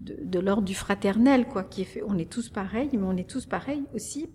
de, 0.00 0.14
de 0.34 0.38
l'ordre 0.38 0.66
du 0.72 0.74
fraternel, 0.74 1.46
quoi. 1.46 1.62
Qui 1.64 1.82
est 1.82 1.90
fait. 1.92 2.02
On 2.06 2.18
est 2.18 2.30
tous 2.30 2.50
pareils, 2.50 2.90
mais 2.92 3.06
on 3.12 3.16
est 3.16 3.28
tous 3.28 3.46
pareils 3.46 3.84
aussi 3.94 4.28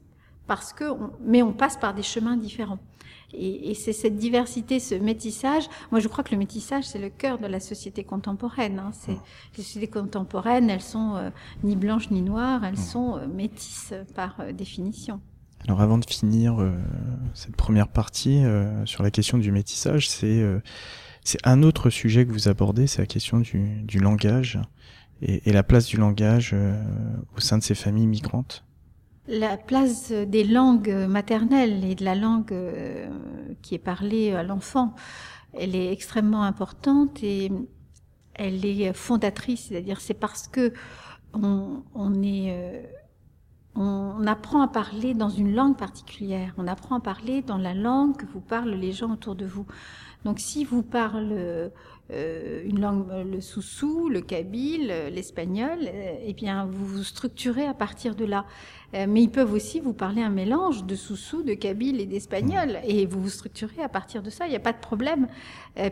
parce 0.48 0.74
que, 0.74 0.86
on, 0.86 1.12
mais 1.22 1.42
on 1.44 1.54
passe 1.54 1.78
par 1.78 1.94
des 1.94 2.04
chemins 2.04 2.38
différents. 2.38 2.80
Et, 3.34 3.72
et 3.72 3.74
c'est 3.74 3.94
cette 3.94 4.18
diversité, 4.18 4.80
ce 4.80 4.96
métissage. 4.96 5.66
Moi, 5.92 6.00
je 6.00 6.08
crois 6.08 6.24
que 6.24 6.32
le 6.32 6.38
métissage, 6.38 6.84
c'est 6.84 7.00
le 7.00 7.10
cœur 7.10 7.38
de 7.40 7.48
la 7.48 7.60
société 7.60 8.04
contemporaine. 8.04 8.80
Hein. 8.80 8.92
C'est 8.94 9.18
les 9.58 9.64
sociétés 9.64 9.88
contemporaines, 9.88 10.70
elles 10.70 10.82
sont 10.82 11.16
euh, 11.16 11.30
ni 11.64 11.76
blanches 11.76 12.12
ni 12.12 12.22
noires, 12.22 12.64
elles 12.66 12.78
sont 12.78 13.18
euh, 13.18 13.28
métisses 13.28 13.94
par 14.16 14.40
euh, 14.40 14.52
définition. 14.52 15.20
Alors, 15.68 15.82
avant 15.82 15.98
de 15.98 16.06
finir 16.06 16.62
euh, 16.62 16.72
cette 17.34 17.56
première 17.56 17.88
partie 17.88 18.44
euh, 18.44 18.86
sur 18.86 19.04
la 19.04 19.12
question 19.12 19.38
du 19.38 19.52
métissage, 19.52 20.10
c'est 20.10 20.44
c'est 21.26 21.40
un 21.46 21.64
autre 21.64 21.90
sujet 21.90 22.26
que 22.26 22.32
vous 22.34 22.50
abordez, 22.50 22.86
c'est 22.86 23.02
la 23.02 23.08
question 23.08 23.40
du, 23.40 23.82
du 23.84 24.00
langage 24.00 24.60
et, 25.22 25.50
et, 25.50 25.54
la 25.54 25.64
place 25.64 25.86
du 25.86 25.96
langage 25.96 26.54
au 27.38 27.40
sein 27.40 27.58
de 27.58 27.64
ces 27.64 27.76
familles 27.76 28.08
migrantes 28.08 28.66
la 29.28 29.58
place 29.58 30.12
des 30.12 30.44
langues 30.44 30.94
maternelles 31.08 31.86
et 31.86 31.96
de 31.96 32.04
la 32.04 32.16
langue 32.16 32.52
euh, 32.52 33.08
qui 33.62 33.76
est 33.76 33.80
parlée 33.80 34.34
à 34.34 34.44
l'enfant, 34.44 34.96
elle 35.54 35.76
est 35.76 35.92
extrêmement 35.92 36.44
importante 36.44 37.24
et 37.24 37.52
elle 38.34 38.66
est 38.66 38.92
fondatrice. 38.94 39.68
C'est-à-dire, 39.70 40.02
c'est 40.02 40.14
parce 40.14 40.48
que 40.48 40.74
on, 41.34 41.84
on 41.94 42.22
est, 42.22 42.52
euh, 42.52 42.84
on 43.76 44.28
apprend 44.28 44.62
à 44.62 44.68
parler 44.68 45.14
dans 45.14 45.30
une 45.30 45.54
langue 45.54 45.78
particulière. 45.78 46.54
On 46.58 46.68
apprend 46.68 46.98
à 46.98 47.00
parler 47.00 47.42
dans 47.42 47.58
la 47.58 47.74
langue 47.74 48.16
que 48.16 48.26
vous 48.26 48.42
parlent 48.42 48.74
les 48.76 48.92
gens 48.92 49.12
autour 49.12 49.36
de 49.36 49.46
vous. 49.46 49.66
Donc 50.26 50.40
si 50.40 50.64
vous 50.64 50.84
parlez 50.84 51.70
euh, 52.12 52.62
une 52.66 52.82
langue, 52.82 53.06
le 53.26 53.40
soussou, 53.40 54.10
le 54.10 54.20
kabyle, 54.20 54.94
l'espagnol, 55.10 55.80
euh, 55.86 56.16
eh 56.26 56.34
bien 56.34 56.66
vous 56.66 56.86
vous 56.86 57.04
structurez 57.04 57.66
à 57.66 57.74
partir 57.74 58.14
de 58.16 58.26
là. 58.26 58.46
Euh, 58.94 59.06
mais 59.08 59.24
ils 59.24 59.30
peuvent 59.30 59.54
aussi 59.54 59.80
vous 59.80 59.94
parler 59.94 60.22
un 60.22 60.30
mélange 60.30 60.84
de 60.84 60.96
soussou, 60.96 61.44
de 61.44 61.54
kabyle 61.54 62.02
et 62.02 62.06
d'espagnol, 62.06 62.80
et 62.86 63.06
vous 63.06 63.22
vous 63.22 63.30
structurez 63.30 63.82
à 63.82 63.88
partir 63.88 64.22
de 64.22 64.30
ça. 64.30 64.46
Il 64.46 64.50
n'y 64.50 64.56
a 64.56 64.60
pas 64.60 64.74
de 64.74 64.80
problème. 64.80 65.28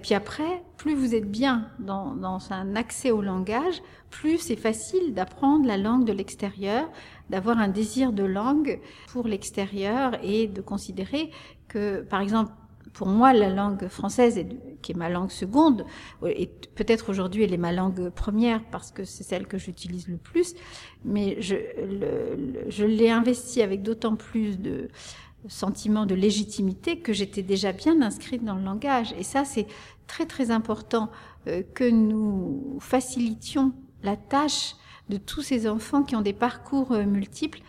Puis 0.04 0.14
après, 0.14 0.64
plus 0.78 0.94
vous 0.94 1.16
êtes 1.16 1.32
bien 1.32 1.70
dans, 1.80 2.14
dans 2.14 2.54
un 2.54 2.76
accès 2.76 3.10
au 3.10 3.22
langage, 3.22 3.82
plus 4.12 4.38
c'est 4.38 4.56
facile 4.56 5.16
d'apprendre 5.16 5.66
la 5.66 5.78
langue 5.78 6.06
de 6.06 6.14
l'extérieur, 6.14 6.88
d'avoir 7.32 7.58
un 7.58 7.70
désir 7.70 8.12
de 8.12 8.24
langue 8.24 8.80
pour 9.12 9.28
l'extérieur 9.28 10.20
et 10.22 10.48
de 10.48 10.62
considérer 10.62 11.32
que, 11.68 12.02
par 12.02 12.22
exemple, 12.22 12.52
pour 12.94 13.08
moi, 13.08 13.34
la 13.34 13.50
langue 13.50 13.88
française, 13.88 14.40
qui 14.82 14.92
est 14.92 14.96
ma 14.96 15.10
langue 15.10 15.32
seconde, 15.32 15.86
et 16.26 16.48
peut-être 16.76 17.10
aujourd'hui 17.10 17.44
elle 17.44 17.54
est 17.54 17.58
ma 17.58 17.72
langue 17.72 18.10
première 18.10 18.64
parce 18.72 18.92
que 18.92 19.04
c'est 19.06 19.24
celle 19.24 19.48
que 19.48 19.58
j'utilise 19.58 20.08
le 20.08 20.18
plus, 20.18 20.56
mais 21.06 21.42
je, 21.42 21.56
je 22.68 22.86
l'ai 22.86 23.10
investie 23.10 23.62
avec 23.62 23.82
d'autant 23.82 24.16
plus 24.16 24.60
de 24.60 24.90
sentiment 25.48 26.06
de 26.06 26.16
légitimité 26.16 27.00
que 27.00 27.14
j'étais 27.14 27.44
déjà 27.44 27.72
bien 27.72 28.02
inscrite 28.02 28.44
dans 28.44 28.56
le 28.56 28.64
langage. 28.64 29.14
Et 29.18 29.24
ça, 29.24 29.46
c'est 29.46 29.68
très 30.08 30.26
très 30.26 30.52
important 30.52 31.10
euh, 31.48 31.64
que 31.74 31.90
nous 31.90 32.78
facilitions 32.80 33.74
la 34.04 34.16
tâche 34.16 34.76
de 35.10 35.18
tous 35.18 35.42
ces 35.42 35.68
enfants 35.68 36.04
qui 36.04 36.16
ont 36.16 36.22
des 36.22 36.34
parcours 36.34 36.92
euh, 36.92 37.06
multiples 37.06 37.62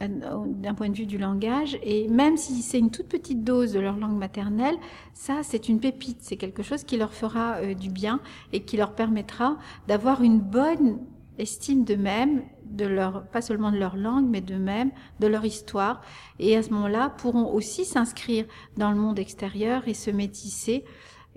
d'un 0.00 0.74
point 0.74 0.90
de 0.90 0.96
vue 0.96 1.06
du 1.06 1.18
langage. 1.18 1.78
Et 1.82 2.08
même 2.08 2.36
si 2.36 2.62
c'est 2.62 2.78
une 2.78 2.90
toute 2.90 3.08
petite 3.08 3.44
dose 3.44 3.72
de 3.72 3.80
leur 3.80 3.96
langue 3.96 4.18
maternelle, 4.18 4.76
ça, 5.14 5.40
c'est 5.42 5.68
une 5.68 5.80
pépite. 5.80 6.18
C'est 6.20 6.36
quelque 6.36 6.62
chose 6.62 6.84
qui 6.84 6.96
leur 6.96 7.12
fera 7.12 7.56
euh, 7.56 7.74
du 7.74 7.90
bien 7.90 8.20
et 8.52 8.60
qui 8.60 8.76
leur 8.76 8.94
permettra 8.94 9.56
d'avoir 9.88 10.22
une 10.22 10.40
bonne 10.40 10.98
estime 11.38 11.84
d'eux-mêmes, 11.84 12.42
de 12.64 12.86
leur, 12.86 13.26
pas 13.26 13.42
seulement 13.42 13.70
de 13.70 13.76
leur 13.76 13.96
langue, 13.96 14.26
mais 14.28 14.40
d'eux-mêmes, 14.40 14.90
de 15.20 15.26
leur 15.26 15.44
histoire. 15.44 16.00
Et 16.38 16.56
à 16.56 16.62
ce 16.62 16.70
moment-là, 16.70 17.10
pourront 17.10 17.52
aussi 17.52 17.84
s'inscrire 17.84 18.46
dans 18.76 18.90
le 18.90 18.96
monde 18.96 19.18
extérieur 19.18 19.86
et 19.86 19.94
se 19.94 20.10
métisser 20.10 20.84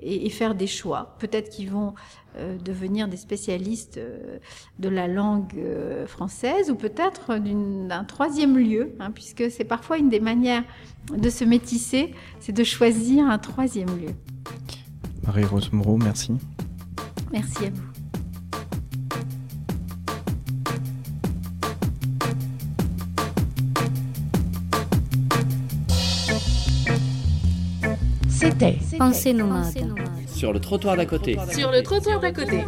et, 0.02 0.30
faire 0.30 0.56
des 0.56 0.68
choix. 0.68 1.16
Peut-être 1.20 1.50
qu'ils 1.50 1.72
vont 1.72 1.90
euh, 1.90 1.92
devenir 2.64 3.08
des 3.08 3.18
spécialistes 3.18 3.98
euh, 3.98 4.38
de 4.78 4.90
la 4.90 5.08
langue 5.08 5.54
euh, 5.58 6.08
française 6.08 6.70
ou 6.70 6.76
peut-être 6.76 7.38
d'un 7.38 8.04
troisième 8.04 8.58
lieu, 8.58 8.94
hein, 9.00 9.12
puisque 9.12 9.50
c'est 9.52 9.64
parfois 9.64 9.98
une 9.98 10.10
des 10.10 10.20
manières 10.20 10.64
de 11.16 11.30
se 11.30 11.44
métisser, 11.44 12.14
c'est 12.40 12.54
de 12.54 12.64
choisir 12.64 13.26
un 13.26 13.38
troisième 13.38 13.90
lieu. 13.98 14.14
Marie-Rose 15.26 15.72
Moreau, 15.72 15.98
merci. 15.98 16.34
Merci 17.32 17.66
à 17.66 17.70
vous. 17.70 17.90
C'était 28.30 28.78
Pensée 28.98 29.34
nomade. 29.34 29.74
Sur 30.40 30.54
le 30.54 30.62
trottoir 30.62 30.96
d'à 30.96 31.06
côté. 31.06 31.38
Sur 31.52 31.70
le 31.70 31.84
trottoir 31.84 32.22
d'à 32.22 32.32
côté. 32.32 32.64